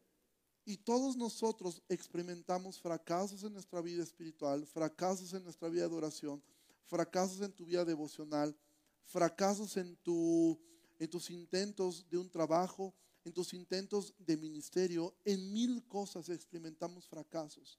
[0.64, 6.40] y todos nosotros experimentamos fracasos en nuestra vida espiritual, fracasos en nuestra vida de oración,
[6.84, 8.56] fracasos en tu vida devocional,
[9.04, 10.60] fracasos en, tu,
[10.98, 17.06] en tus intentos de un trabajo, en tus intentos de ministerio, en mil cosas experimentamos
[17.06, 17.78] fracasos.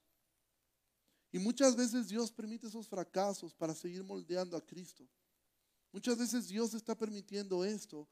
[1.32, 5.08] Y muchas veces Dios permite esos fracasos para seguir moldeando a Cristo.
[5.90, 8.08] Muchas veces Dios está permitiendo esto,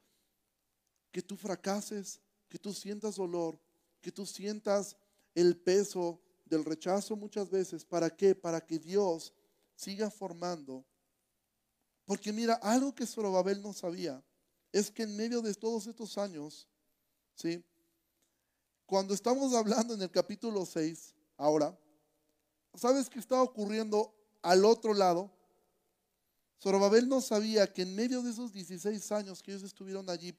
[1.11, 3.61] que tú fracases, que tú sientas dolor,
[4.01, 4.97] que tú sientas
[5.35, 7.85] el peso del rechazo muchas veces.
[7.85, 8.35] ¿Para qué?
[8.35, 9.33] Para que Dios
[9.75, 10.85] siga formando.
[12.05, 14.23] Porque mira, algo que Zorobabel no sabía
[14.73, 16.67] es que en medio de todos estos años,
[17.35, 17.63] ¿sí?
[18.87, 21.79] Cuando estamos hablando en el capítulo 6, ahora,
[22.75, 25.31] ¿Sabes qué estaba ocurriendo al otro lado?
[26.61, 30.35] Zorobabel no sabía que en medio de esos 16 años que ellos estuvieron allí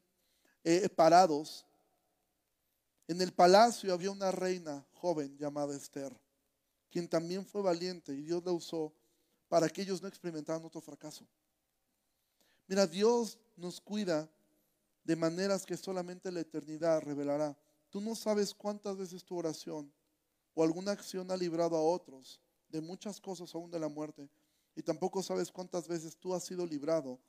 [0.63, 1.65] eh, parados,
[3.07, 6.17] en el palacio había una reina joven llamada Esther,
[6.89, 8.93] quien también fue valiente y Dios la usó
[9.47, 11.27] para que ellos no experimentaran otro fracaso.
[12.65, 14.29] Mira, Dios nos cuida
[15.03, 17.57] de maneras que solamente la eternidad revelará.
[17.89, 19.93] Tú no sabes cuántas veces tu oración
[20.53, 22.39] o alguna acción ha librado a otros
[22.69, 24.29] de muchas cosas, aún de la muerte.
[24.75, 27.19] Y tampoco sabes cuántas veces tú has sido librado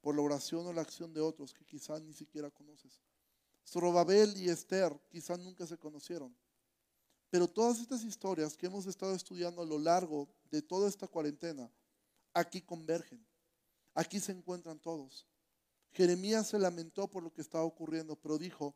[0.00, 3.00] por la oración o la acción de otros que quizás ni siquiera conoces.
[3.66, 6.34] Zorobabel y Esther quizás nunca se conocieron.
[7.30, 11.70] Pero todas estas historias que hemos estado estudiando a lo largo de toda esta cuarentena,
[12.34, 13.24] aquí convergen.
[13.94, 15.26] Aquí se encuentran todos.
[15.92, 18.74] Jeremías se lamentó por lo que estaba ocurriendo, pero dijo,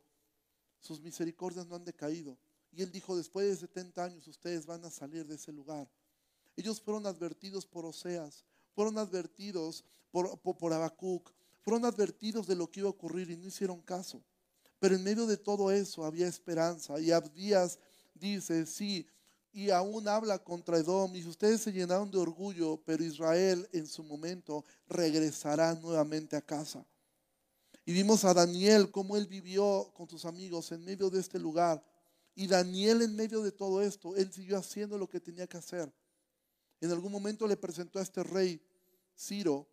[0.81, 2.39] sus misericordias no han decaído.
[2.73, 5.89] Y él dijo, después de 70 años ustedes van a salir de ese lugar.
[6.57, 10.57] Ellos fueron advertidos por Oseas, fueron advertidos por, por,
[11.63, 14.23] fueron advertidos de lo que iba a ocurrir y no hicieron caso.
[14.79, 17.01] Pero en medio de todo eso había esperanza.
[17.01, 17.79] Y Abdías
[18.15, 19.07] dice, sí,
[19.53, 21.17] y aún habla contra Edom.
[21.17, 26.87] Y ustedes se llenaron de orgullo, pero Israel en su momento regresará nuevamente a casa.
[27.87, 31.83] Y vimos a Daniel cómo él vivió con sus amigos en medio de este lugar
[32.39, 35.91] y Daniel en medio de todo esto, él siguió haciendo lo que tenía que hacer.
[36.83, 38.61] En algún momento le presentó a este rey,
[39.19, 39.67] Ciro,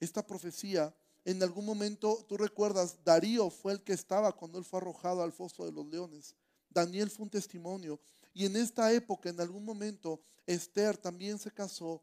[0.00, 0.96] esta profecía.
[1.26, 5.32] En algún momento, tú recuerdas, Darío fue el que estaba cuando él fue arrojado al
[5.32, 6.34] foso de los leones.
[6.70, 8.00] Daniel fue un testimonio.
[8.32, 12.02] Y en esta época, en algún momento, Esther también se casó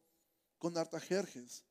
[0.60, 1.64] con Artajerjes.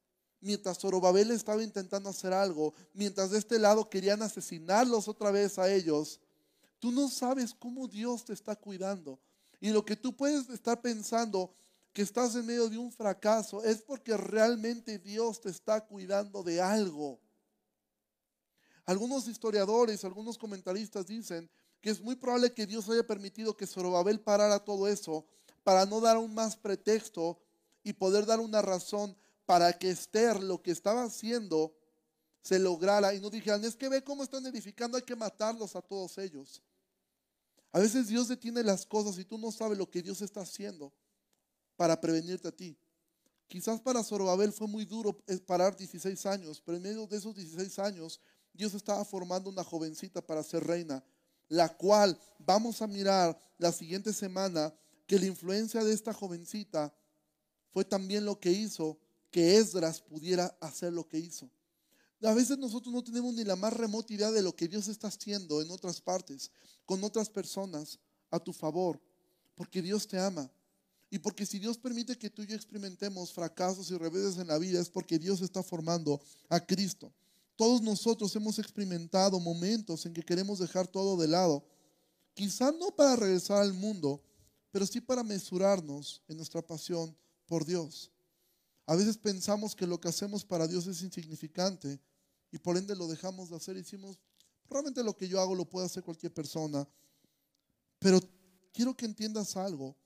[0.45, 5.73] Mientras Zorobabel estaba intentando hacer algo, mientras de este lado querían asesinarlos otra vez a
[5.73, 6.21] ellos,
[6.85, 9.19] Tú no sabes cómo Dios te está cuidando.
[9.59, 11.57] Y lo que tú puedes estar pensando
[11.95, 16.61] que estás en medio de un fracaso es porque realmente Dios te está cuidando de
[16.61, 17.19] algo.
[18.85, 21.49] Algunos historiadores, algunos comentaristas dicen
[21.81, 25.25] que es muy probable que Dios haya permitido que Zorobabel parara todo eso
[25.63, 27.41] para no dar un más pretexto
[27.83, 31.75] y poder dar una razón para que Esther lo que estaba haciendo
[32.43, 35.83] se lograra y no dijeran, es que ve cómo están edificando, hay que matarlos a
[35.83, 36.63] todos ellos.
[37.73, 40.93] A veces Dios detiene las cosas y tú no sabes lo que Dios está haciendo
[41.77, 42.79] para prevenirte a ti.
[43.49, 47.79] Quizás para Zorobabel fue muy duro parar 16 años, pero en medio de esos 16
[47.79, 48.21] años
[48.53, 51.03] Dios estaba formando una jovencita para ser reina,
[51.49, 54.73] la cual vamos a mirar la siguiente semana
[55.07, 56.95] que la influencia de esta jovencita
[57.71, 58.99] fue también lo que hizo
[59.35, 61.51] que Esdras pudiera hacer lo que hizo.
[62.23, 65.09] A veces nosotros no tenemos ni la más remota idea de lo que Dios está
[65.09, 66.53] haciendo en otras partes,
[66.87, 67.99] con otras personas,
[68.31, 69.01] a tu favor,
[69.57, 70.49] porque Dios te ama.
[71.11, 74.57] Y porque si Dios permite que tú y yo experimentemos fracasos y reveses en la
[74.57, 77.13] vida, es porque Dios está formando a Cristo.
[77.57, 81.67] Todos nosotros hemos experimentado momentos en que queremos dejar todo de lado.
[82.35, 84.23] Quizá no para regresar al mundo,
[84.71, 87.17] pero sí para mesurarnos en nuestra pasión
[87.47, 88.14] por Dios.
[88.87, 92.01] A veces pensamos que lo que hacemos para Dios es insignificante
[92.51, 94.19] y por ende lo dejamos de hacer y decimos,
[94.69, 96.87] probablemente lo que yo hago lo puede hacer cualquier persona.
[97.99, 98.21] Pero
[98.73, 99.97] quiero que entiendas algo.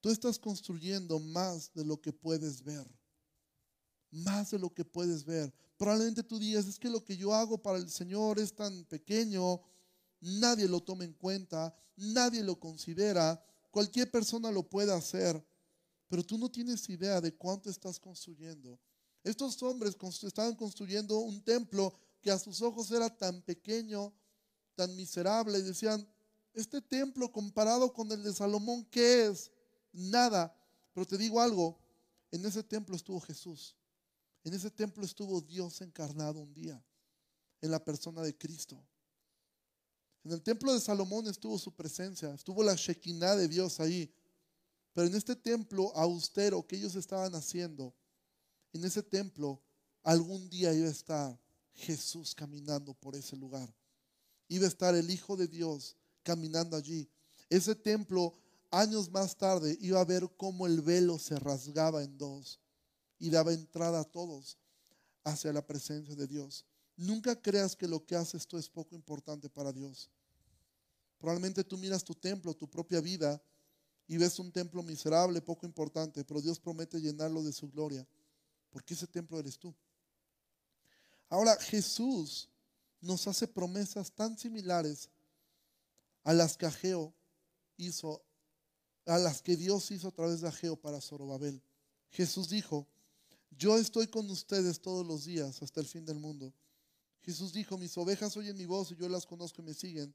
[0.00, 2.86] Tú estás construyendo más de lo que puedes ver.
[4.10, 5.52] Más de lo que puedes ver.
[5.76, 9.60] Probablemente tú digas, es que lo que yo hago para el Señor es tan pequeño,
[10.20, 15.44] nadie lo toma en cuenta, nadie lo considera, cualquier persona lo puede hacer,
[16.08, 18.78] pero tú no tienes idea de cuánto estás construyendo
[19.24, 24.14] estos hombres estaban construyendo un templo que a sus ojos era tan pequeño,
[24.74, 26.06] tan miserable, y decían,
[26.52, 29.50] este templo comparado con el de Salomón, ¿qué es?
[29.92, 30.54] Nada.
[30.92, 31.78] Pero te digo algo,
[32.30, 33.74] en ese templo estuvo Jesús.
[34.44, 36.84] En ese templo estuvo Dios encarnado un día,
[37.62, 38.86] en la persona de Cristo.
[40.22, 44.14] En el templo de Salomón estuvo su presencia, estuvo la Shekinah de Dios ahí.
[44.94, 47.92] Pero en este templo austero que ellos estaban haciendo,
[48.72, 49.60] en ese templo
[50.02, 51.38] algún día iba a estar
[51.74, 53.68] Jesús caminando por ese lugar.
[54.48, 57.10] Iba a estar el Hijo de Dios caminando allí.
[57.50, 58.34] Ese templo
[58.70, 62.60] años más tarde iba a ver cómo el velo se rasgaba en dos
[63.18, 64.58] y daba entrada a todos
[65.24, 66.64] hacia la presencia de Dios.
[66.96, 70.08] Nunca creas que lo que haces tú es poco importante para Dios.
[71.18, 73.42] Probablemente tú miras tu templo, tu propia vida,
[74.06, 78.06] y ves un templo miserable, poco importante, pero Dios promete llenarlo de su gloria,
[78.70, 79.74] porque ese templo eres tú.
[81.28, 82.48] Ahora Jesús
[83.00, 85.08] nos hace promesas tan similares
[86.22, 87.14] a las que Ageo
[87.76, 88.22] hizo,
[89.06, 91.62] a las que Dios hizo a través de Ageo para Zorobabel.
[92.10, 92.86] Jesús dijo,
[93.50, 96.52] yo estoy con ustedes todos los días hasta el fin del mundo.
[97.22, 100.14] Jesús dijo, mis ovejas oyen mi voz y yo las conozco y me siguen.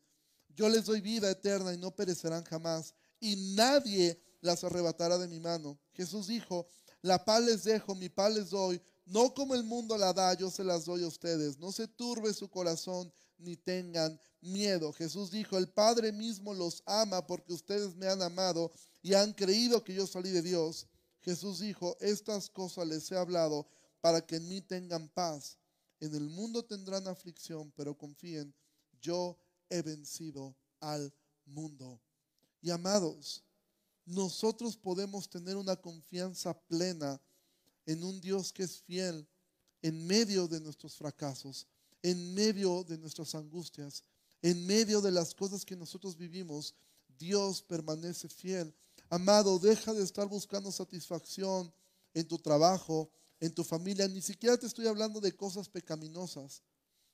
[0.56, 5.40] Yo les doy vida eterna y no perecerán jamás y nadie las arrebatará de mi
[5.40, 5.80] mano.
[5.94, 6.68] Jesús dijo,
[7.02, 10.52] la paz les dejo, mi paz les doy, no como el mundo la da, yo
[10.52, 11.58] se las doy a ustedes.
[11.58, 14.94] No se turbe su corazón ni tengan miedo.
[14.94, 19.84] Jesús dijo, el Padre mismo los ama porque ustedes me han amado y han creído
[19.84, 20.88] que yo salí de Dios.
[21.22, 23.68] Jesús dijo, estas cosas les he hablado
[24.02, 25.58] para que en mí tengan paz.
[26.00, 28.54] En el mundo tendrán aflicción, pero confíen,
[29.02, 29.38] yo
[29.70, 31.14] he vencido al
[31.46, 32.02] mundo.
[32.62, 33.44] Y amados,
[34.06, 37.22] nosotros podemos tener una confianza plena
[37.86, 39.28] en un Dios que es fiel
[39.82, 41.68] en medio de nuestros fracasos,
[42.02, 44.04] en medio de nuestras angustias,
[44.42, 46.74] en medio de las cosas que nosotros vivimos.
[47.18, 48.74] Dios permanece fiel.
[49.10, 51.74] Amado, deja de estar buscando satisfacción
[52.14, 54.08] en tu trabajo, en tu familia.
[54.08, 56.62] Ni siquiera te estoy hablando de cosas pecaminosas.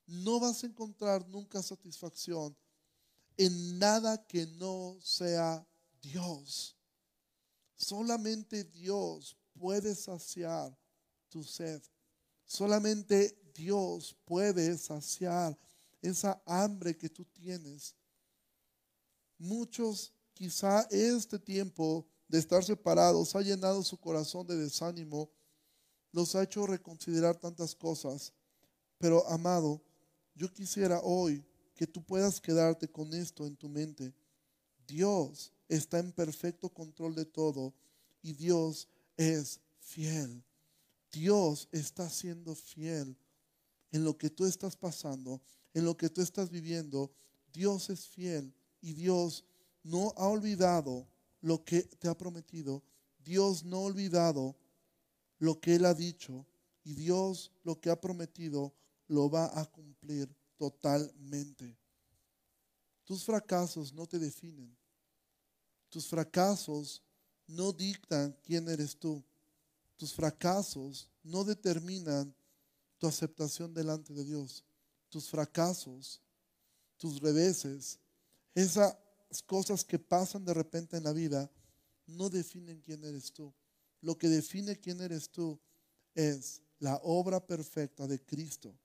[0.08, 2.56] No vas a encontrar nunca satisfacción
[3.38, 5.66] en nada que no sea
[6.02, 6.76] Dios.
[7.76, 10.78] Solamente Dios puede saciar
[11.30, 11.82] tu sed.
[12.46, 15.58] Solamente Dios puede saciar
[16.02, 17.96] esa hambre que tú tienes.
[19.38, 25.30] Muchos, quizá este tiempo de estar separados ha llenado su corazón de desánimo,
[26.12, 28.34] los ha hecho reconsiderar tantas cosas.
[28.98, 29.82] Pero amado,
[30.34, 31.46] yo quisiera hoy
[31.76, 34.14] que tú puedas quedarte con esto en tu mente.
[34.88, 37.74] Dios está en perfecto control de todo
[38.22, 40.44] y Dios es fiel.
[41.12, 43.16] Dios está siendo fiel
[43.92, 45.42] en lo que tú estás pasando,
[45.74, 47.12] en lo que tú estás viviendo.
[47.54, 49.44] Dios es fiel y Dios
[49.84, 51.08] no ha olvidado
[51.42, 52.84] lo que te ha prometido.
[53.24, 54.56] Dios no ha olvidado
[55.40, 56.46] lo que Él ha dicho
[56.84, 58.74] y Dios lo que ha prometido
[59.08, 61.78] lo va a cumplir totalmente.
[63.04, 64.76] Tus fracasos no te definen.
[65.90, 67.02] Tus fracasos
[67.48, 69.24] no dictan quién eres tú.
[69.96, 72.36] Tus fracasos no determinan
[72.98, 74.64] tu aceptación delante de Dios.
[75.10, 76.22] Tus fracasos,
[76.98, 78.00] tus reveses,
[78.54, 78.96] esas
[79.46, 81.50] cosas que pasan de repente en la vida,
[82.08, 83.54] no definen quién eres tú.
[84.02, 85.60] Lo que define quién eres tú
[86.14, 88.76] es la obra perfecta de Cristo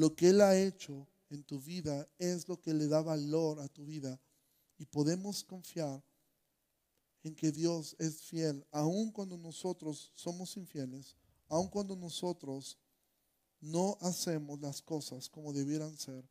[0.00, 3.68] lo que Él ha hecho en tu vida es lo que le da valor a
[3.68, 4.18] tu vida.
[4.78, 6.02] Y podemos confiar
[7.22, 12.78] en que Dios es fiel, aun cuando nosotros somos infieles, aun cuando nosotros
[13.60, 16.26] no hacemos las cosas como debieran ser.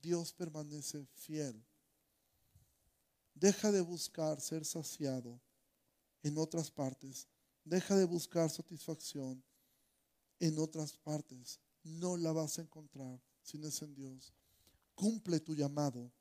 [0.00, 1.60] Dios permanece fiel.
[3.34, 5.40] Deja de buscar ser saciado
[6.22, 7.26] en otras partes.
[7.64, 9.42] Deja de buscar satisfacción
[10.38, 14.32] en otras partes no la vas a encontrar si no es en Dios.
[14.94, 16.12] Cumple tu llamado.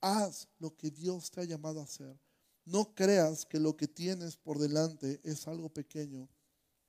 [0.00, 2.18] Haz lo que Dios te ha llamado a hacer.
[2.64, 6.28] No creas que lo que tienes por delante es algo pequeño.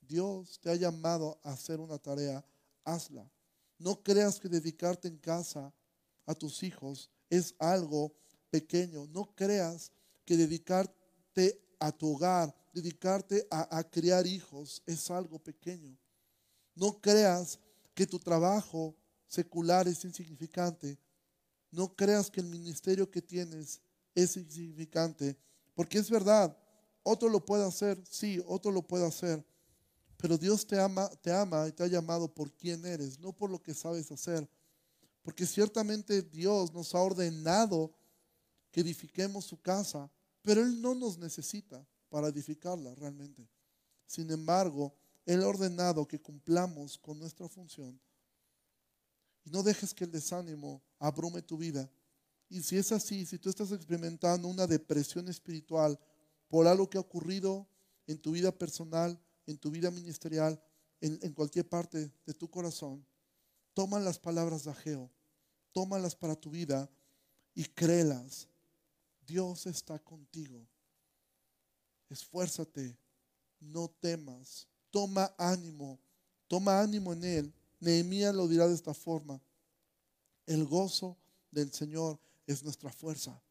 [0.01, 2.45] Dios te ha llamado a hacer una tarea.
[2.83, 3.29] Hazla.
[3.77, 5.73] No creas que dedicarte en casa
[6.25, 8.13] a tus hijos es algo
[8.49, 9.07] pequeño.
[9.07, 9.91] No creas
[10.25, 15.97] que dedicarte a tu hogar, dedicarte a, a criar hijos es algo pequeño.
[16.75, 17.59] No creas
[17.93, 18.95] que tu trabajo
[19.27, 20.97] secular es insignificante.
[21.71, 23.81] No creas que el ministerio que tienes
[24.13, 25.37] es insignificante,
[25.73, 26.55] porque es verdad,
[27.01, 29.43] otro lo puede hacer, sí, otro lo puede hacer,
[30.17, 33.49] pero Dios te ama, te ama y te ha llamado por quien eres, no por
[33.49, 34.47] lo que sabes hacer,
[35.23, 37.93] porque ciertamente Dios nos ha ordenado
[38.71, 40.09] que edifiquemos su casa,
[40.41, 43.47] pero Él no nos necesita para edificarla realmente.
[44.05, 47.99] Sin embargo, él ha ordenado que cumplamos con nuestra función.
[49.45, 51.89] Y no dejes que el desánimo abrume tu vida.
[52.49, 55.99] Y si es así, si tú estás experimentando una depresión espiritual
[56.47, 57.67] por algo que ha ocurrido
[58.07, 60.61] en tu vida personal, en tu vida ministerial,
[61.01, 63.05] en, cualquier parte de tu corazón,
[63.73, 65.11] toma las palabras de Ageo,
[65.73, 66.89] tómalas para tu vida
[67.53, 68.47] y créelas.
[69.25, 70.65] Dios está contigo.
[72.09, 72.95] esfuérzate,
[73.59, 75.99] no temas, toma ánimo,
[76.47, 77.53] toma ánimo en Él.
[77.79, 79.41] Nehemías lo dirá de esta forma,
[80.45, 81.17] el gozo
[81.49, 83.41] del Señor es nuestra fuerza.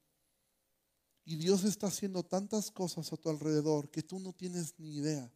[1.24, 5.28] Y Dios está haciendo tantas cosas a tu alrededor que tú no tienes ni idea.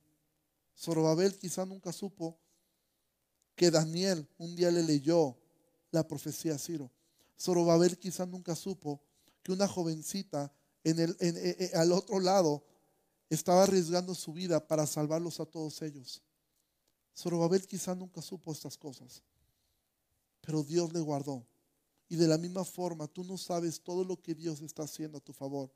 [0.79, 2.39] Zorobabel quizá nunca supo
[3.57, 5.37] que Daniel un día le leyó
[5.91, 6.93] la profecía a Ciro.
[7.37, 9.03] Zorobabel quizá nunca supo
[9.43, 10.53] que una jovencita
[10.85, 12.65] en el, eh, eh, al otro lado
[13.29, 16.22] estaba arriesgando su vida para salvarlos a todos ellos.
[17.16, 19.22] Zorobabel quizá nunca supo estas cosas,
[20.41, 21.47] pero Dios le guardó.
[22.09, 25.20] Y de la misma forma, tú no sabes todo lo que Dios está haciendo a
[25.20, 25.72] tu favor.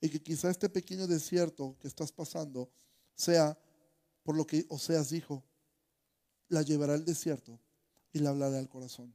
[0.00, 2.70] Y que quizá este pequeño desierto que estás pasando
[3.14, 3.58] sea
[4.22, 5.44] por lo que Oseas dijo,
[6.48, 7.60] la llevará al desierto
[8.12, 9.14] y la hablará al corazón.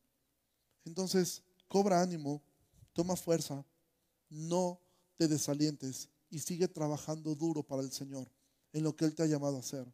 [0.84, 2.44] Entonces, cobra ánimo,
[2.94, 3.66] toma fuerza,
[4.30, 4.80] no
[5.18, 8.30] te desalientes y sigue trabajando duro para el Señor
[8.74, 9.88] en lo que Él te ha llamado a hacer.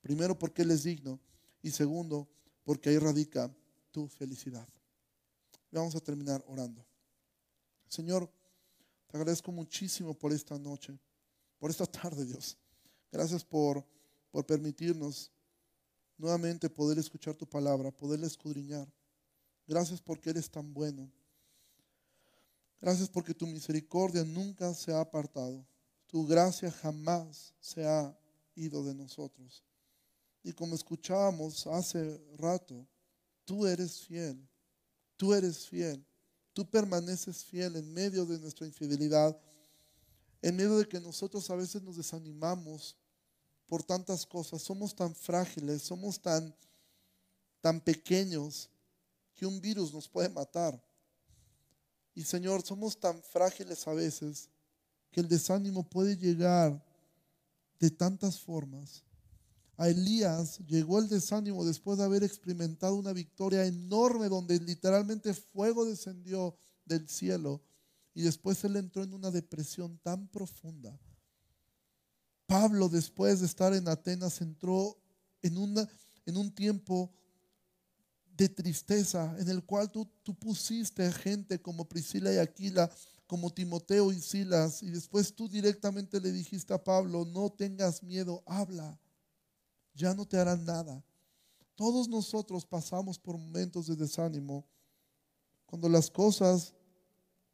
[0.00, 1.20] Primero, porque Él es digno
[1.60, 2.26] y segundo,
[2.64, 3.54] porque ahí radica
[3.90, 4.66] tu felicidad.
[5.70, 6.86] Vamos a terminar orando.
[7.86, 8.32] Señor,
[9.06, 10.98] te agradezco muchísimo por esta noche,
[11.58, 12.56] por esta tarde, Dios.
[13.12, 13.84] Gracias por,
[14.30, 15.30] por permitirnos
[16.16, 18.90] nuevamente poder escuchar tu palabra, poder escudriñar.
[19.66, 21.12] Gracias porque eres tan bueno.
[22.80, 25.66] Gracias porque tu misericordia nunca se ha apartado.
[26.06, 28.16] Tu gracia jamás se ha
[28.54, 29.64] ido de nosotros.
[30.42, 32.86] Y como escuchábamos hace rato,
[33.44, 34.48] tú eres fiel.
[35.16, 36.06] Tú eres fiel.
[36.52, 39.38] Tú permaneces fiel en medio de nuestra infidelidad,
[40.40, 42.96] en medio de que nosotros a veces nos desanimamos
[43.66, 44.62] por tantas cosas.
[44.62, 46.54] Somos tan frágiles, somos tan,
[47.60, 48.70] tan pequeños
[49.34, 50.82] que un virus nos puede matar.
[52.16, 54.50] Y Señor, somos tan frágiles a veces
[55.12, 56.84] que el desánimo puede llegar
[57.78, 59.04] de tantas formas
[59.78, 65.84] a Elías llegó el desánimo después de haber experimentado una victoria enorme donde literalmente fuego
[65.84, 66.56] descendió
[66.86, 67.62] del cielo
[68.14, 70.98] y después él entró en una depresión tan profunda.
[72.46, 74.96] Pablo después de estar en Atenas entró
[75.42, 75.86] en, una,
[76.24, 77.12] en un tiempo
[78.36, 82.90] de tristeza en el cual tú, tú pusiste gente como Priscila y Aquila,
[83.26, 88.42] como Timoteo y Silas, y después tú directamente le dijiste a Pablo, no tengas miedo,
[88.46, 88.98] habla
[89.96, 91.02] ya no te harán nada.
[91.74, 94.64] Todos nosotros pasamos por momentos de desánimo
[95.64, 96.74] cuando las cosas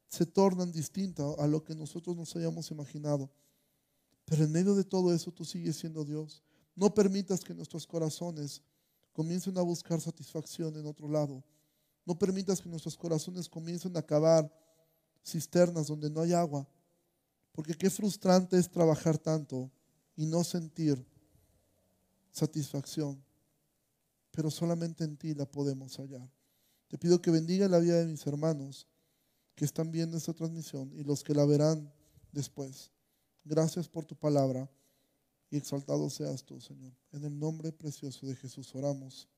[0.08, 3.30] se tornan distintas a lo que nosotros nos hayamos imaginado.
[4.26, 6.42] Pero en medio de todo eso tú sigues siendo Dios.
[6.74, 8.60] No permitas que nuestros corazones
[9.12, 11.44] comiencen a buscar satisfacción en otro lado.
[12.04, 14.50] No permitas que nuestros corazones comiencen a cavar
[15.24, 16.66] cisternas donde no hay agua.
[17.52, 19.70] Porque qué frustrante es trabajar tanto
[20.16, 21.04] y no sentir
[22.30, 23.22] satisfacción,
[24.30, 26.28] pero solamente en ti la podemos hallar.
[26.88, 28.86] Te pido que bendiga la vida de mis hermanos
[29.54, 31.92] que están viendo esta transmisión y los que la verán
[32.32, 32.90] después.
[33.44, 34.70] Gracias por tu palabra
[35.52, 36.90] y exaltado seas tú, Señor.
[37.12, 39.28] En el nombre precioso de Jesús oramos.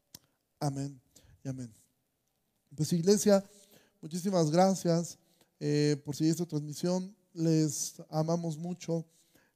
[0.61, 1.01] Amén
[1.43, 1.75] y amén.
[2.77, 3.45] Pues iglesia,
[4.01, 5.19] muchísimas gracias
[5.59, 7.13] eh, por seguir esta transmisión.
[7.33, 9.05] Les amamos mucho,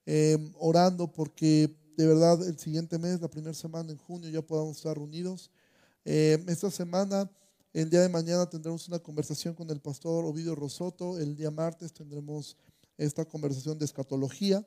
[0.04, 4.78] eh, orando porque de verdad el siguiente mes, la primera semana en junio, ya podamos
[4.78, 5.52] estar reunidos.
[6.04, 7.30] Eh, esta semana,
[7.72, 11.20] el día de mañana, tendremos una conversación con el pastor Ovidio Rosoto.
[11.20, 12.56] El día martes tendremos
[12.96, 14.66] esta conversación de escatología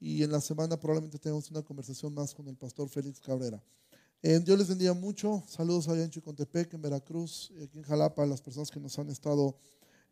[0.00, 3.62] y en la semana probablemente tengamos una conversación más con el pastor Félix Cabrera.
[4.22, 5.42] Eh, Dios les bendiga mucho.
[5.48, 8.80] Saludos a allá en Chicontepec, en Veracruz, y aquí en Jalapa, a las personas que
[8.80, 9.56] nos han estado,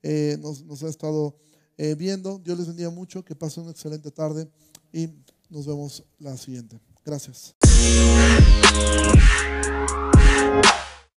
[0.03, 1.37] eh, nos, nos han estado
[1.97, 2.39] viendo.
[2.39, 4.49] Dios les bendiga mucho, que pasen una excelente tarde
[4.93, 5.09] y
[5.51, 6.81] nos vemos la siguiente.
[7.05, 7.55] Gracias.